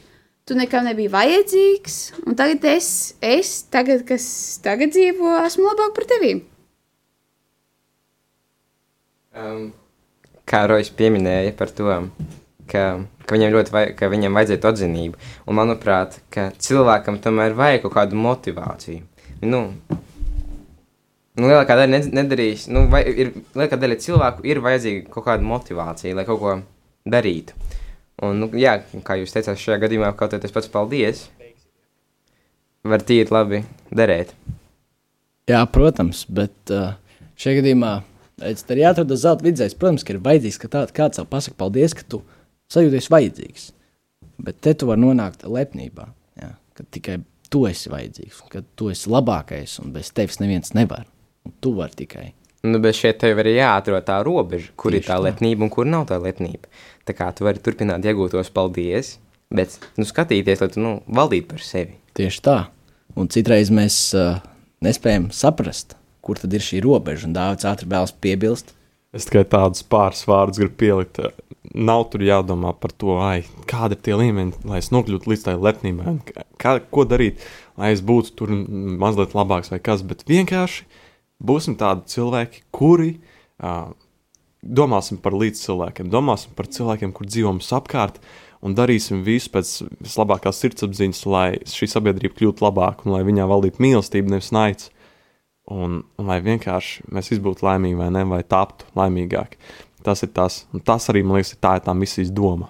tu 0.44 0.60
nekam 0.60 0.92
nebija 0.92 1.16
vajadzīgs, 1.16 2.00
un 2.28 2.36
tagad 2.36 2.68
es, 2.76 3.14
es 3.24 3.62
tagad, 3.72 4.04
kas 4.12 4.30
tagad 4.60 4.92
dzīvo, 4.92 5.40
esmu 5.48 5.72
labāk 5.72 5.96
par 5.96 6.12
tevi. 6.18 6.42
Um, 9.38 9.70
kā 10.50 10.64
Rojas 10.70 10.90
pieminēja 10.90 11.54
par 11.58 11.72
to, 11.76 11.90
ka, 12.70 12.84
ka, 13.26 13.36
viņam 13.36 13.54
ļoti 13.54 13.74
vajag, 13.76 13.96
ka 14.00 14.10
viņam 14.12 14.38
vajadzētu 14.40 14.70
atzinību. 14.72 15.24
Un 15.46 15.60
manuprāt, 15.60 16.20
ka 16.34 16.50
cilvēkam 16.58 17.20
tomēr 17.24 17.58
vajag 17.58 17.86
kaut 17.86 17.96
kādu 17.98 18.20
motivāciju. 18.20 19.06
Nu, 19.46 19.62
nu, 19.90 21.46
lielākā 21.46 21.78
daļa 21.80 22.02
nedarīs, 22.10 22.68
nu, 22.74 22.88
vai, 22.92 23.04
ir, 23.08 23.34
lielākā 23.54 23.80
daļa 23.80 24.00
cilvēku 24.06 24.48
ir 24.50 24.64
vajadzīga 24.66 25.06
kaut 25.14 25.28
kāda 25.30 25.46
motivācija, 25.46 26.18
lai 26.18 26.26
kaut 26.28 26.42
ko 26.42 26.58
darītu. 27.10 27.56
Un, 28.26 28.42
nu, 28.42 28.50
jā, 28.60 28.80
kā 29.08 29.16
jūs 29.22 29.32
teicāt, 29.32 29.62
šajā 29.62 29.80
gadījumā 29.86 30.12
kaut 30.20 30.34
tas 30.36 30.56
pats 30.56 30.72
paldies. 30.72 31.28
Var 32.90 33.04
tīri 33.04 33.32
labi 33.32 33.62
derēt. 33.96 34.34
Jā, 35.50 35.62
protams, 35.72 36.26
bet 36.32 36.74
uh, 36.74 36.94
šajā 37.40 37.60
gadījumā 37.60 37.94
redz, 38.44 38.64
ir 38.70 38.84
jāatrod 38.84 39.14
zelta 39.20 39.46
vidusceļš. 39.46 39.76
Protams, 39.80 40.06
ka 40.06 40.16
ir 40.16 40.22
vajadzīgs, 40.26 40.60
ka 40.62 40.72
tā, 40.72 40.86
kāds 40.96 41.20
tev 41.20 41.28
pasakā 41.32 41.58
paldies, 41.60 41.96
ka 41.98 42.06
tu 42.08 42.22
sajūties 42.74 43.10
vajadzīgs. 43.14 43.70
Bet 44.44 44.62
te 44.64 44.74
tu 44.78 44.88
vari 44.90 45.04
nonākt 45.04 45.44
lepnībā, 45.44 46.08
ja, 46.40 46.54
kad 46.78 46.88
tikai 46.96 47.20
tu 47.52 47.66
esi 47.70 47.92
vajadzīgs, 47.92 48.44
kad 48.52 48.68
tu 48.80 48.90
esi 48.94 49.12
labākais 49.12 49.80
un 49.84 49.94
bez 49.96 50.14
tevis 50.16 50.40
neviens 50.42 50.76
nevar. 50.78 51.08
Un 51.48 51.56
tu 51.64 51.74
vari 51.78 51.98
tikai. 52.04 52.28
Nu, 52.68 52.82
bet 52.84 52.98
šeit 52.98 53.22
tev 53.22 53.40
arī 53.40 53.56
jāatrod 53.56 54.04
tā 54.08 54.18
robeža, 54.26 54.74
kur 54.80 54.92
Tieši 54.92 55.06
ir 55.06 55.08
tā, 55.08 55.16
tā 55.16 55.26
lepnība 55.30 55.64
un 55.64 55.72
kur 55.72 55.88
nav 55.88 56.10
tā 56.10 56.18
lepnība. 56.20 56.68
Tā 57.08 57.16
kā 57.16 57.30
tu 57.36 57.48
vari 57.48 57.62
turpināt 57.64 58.04
iegūtos 58.04 58.52
paldies, 58.56 59.16
bet 59.56 59.78
nu, 59.96 60.08
skatīties, 60.08 60.60
lai 60.64 60.72
tu 60.74 60.84
nu, 60.84 60.98
valdītu 61.08 61.48
par 61.54 61.64
sevi. 61.64 61.96
Tieši 62.20 62.44
tā. 62.44 62.58
Un 63.20 63.32
citreiz 63.32 63.72
mēs 63.74 64.02
uh, 64.18 64.42
nespējam 64.86 65.30
saprast, 65.36 65.96
kur 66.26 66.40
tad 66.42 66.54
ir 66.54 66.64
šī 66.66 66.82
robeža, 66.86 67.28
un 67.30 67.38
daudz 67.38 67.68
ātri 67.70 67.90
vēlas 67.90 68.16
piebilst. 68.16 68.76
Es 69.16 69.26
tikai 69.26 69.42
tādus 69.50 69.82
pāris 69.90 70.22
vārdus 70.30 70.60
gribu 70.62 70.76
pielikt 70.78 71.22
nav 71.74 72.06
tur 72.12 72.24
jādomā 72.24 72.74
par 72.78 72.94
to, 72.94 73.16
ai, 73.22 73.44
kāda 73.70 73.98
ir 73.98 74.04
tie 74.06 74.18
līmeņi, 74.18 74.64
lai 74.70 74.82
es 74.82 74.92
nokļūtu 74.94 75.32
līdz 75.32 75.46
tai 75.46 75.56
lepnībai, 75.60 76.16
kā, 76.62 76.78
ko 76.94 77.06
darīt, 77.10 77.42
lai 77.80 77.94
es 77.96 78.04
būtu 78.06 78.36
tur 78.38 78.54
mazliet 78.54 79.36
labāks 79.38 79.72
vai 79.74 79.82
kas. 79.84 80.04
Bet 80.06 80.26
vienkārši 80.30 80.86
būsim 81.40 81.78
tādi 81.80 82.10
cilvēki, 82.14 82.66
kuri 82.76 83.16
uh, 83.18 83.92
domāsim 84.62 85.20
par 85.22 85.38
līdzcilvēkiem, 85.40 86.12
domāsim 86.12 86.56
par 86.58 86.70
cilvēkiem, 86.72 87.14
kur 87.16 87.30
dzīvo 87.30 87.56
mums 87.56 87.74
apkārt. 87.76 88.22
Un 88.60 88.74
darīsim 88.76 89.22
visu 89.24 89.48
pēc 89.54 89.70
vislabākās 90.04 90.58
sirdsapziņas, 90.60 91.20
lai 91.32 91.48
šī 91.64 91.88
sabiedrība 91.94 92.36
kļūtu 92.36 92.66
labāka 92.66 93.08
un 93.08 93.14
lai 93.16 93.22
viņā 93.24 93.46
valdītu 93.48 93.80
mīlestība, 93.86 94.34
nevis 94.34 94.52
naids. 94.52 94.90
Un, 95.74 96.02
un 96.20 96.30
lai 96.30 96.40
vienkārši 96.46 97.08
mēs 97.14 97.32
būtu 97.44 97.66
laimīgi 97.68 98.00
vai 98.00 98.10
ne, 98.14 98.26
vai 98.30 98.42
taptu 98.44 98.90
laimīgāki. 99.00 99.60
Tas 100.06 100.24
ir 100.24 100.32
tas, 100.36 100.64
un 100.74 100.84
tas 100.86 101.10
arī 101.12 101.24
man 101.26 101.40
liekas, 101.40 101.54
ir 101.56 101.64
tā, 101.64 101.78
ir 101.80 101.88
tā 101.88 101.96
misijas 101.98 102.32
doma. 102.34 102.70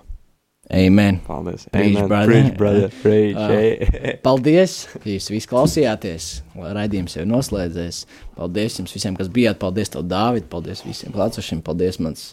Amen. 0.70 1.18
Paldies. 1.26 1.66
Preach, 1.72 1.96
Amen. 1.98 2.08
brother. 2.08 2.28
Preach, 2.28 2.58
brother. 2.58 2.90
Preach. 3.04 3.36
Uh, 3.36 3.48
hey. 3.48 4.18
Paldies, 4.26 4.84
ka 4.94 5.10
jūs 5.10 5.30
visi 5.34 5.50
klausījāties. 5.50 6.28
Lai 6.62 6.74
raidījums 6.78 7.18
jau 7.18 7.26
noslēdzies. 7.26 8.04
Paldies 8.38 8.78
jums 8.78 8.94
visiem, 8.94 9.18
kas 9.18 9.32
bijāt. 9.34 9.58
Paldies, 9.62 9.90
tev, 9.96 10.06
Dārvid. 10.10 10.46
Paldies 10.52 10.86
visiem 10.86 11.16
klātsošiem. 11.16 11.64
Paldies, 11.66 11.98
mans 12.06 12.28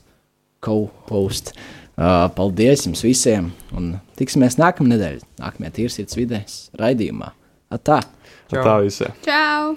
co-host. 0.65 1.55
Uh, 1.97 2.27
paldies 2.37 2.85
jums 2.85 3.01
visiem. 3.07 3.49
Un 3.73 3.95
tiksimies 4.21 4.61
nākamā 4.61 4.93
nedēļa, 4.93 5.25
nākamajā 5.41 5.77
tīrsītas 5.81 6.21
vidēs 6.21 6.61
raidījumā. 6.77 7.33
Atā! 7.73 8.03
Tā 8.53 8.79
visiem. 8.85 9.17
Čau! 9.25 9.77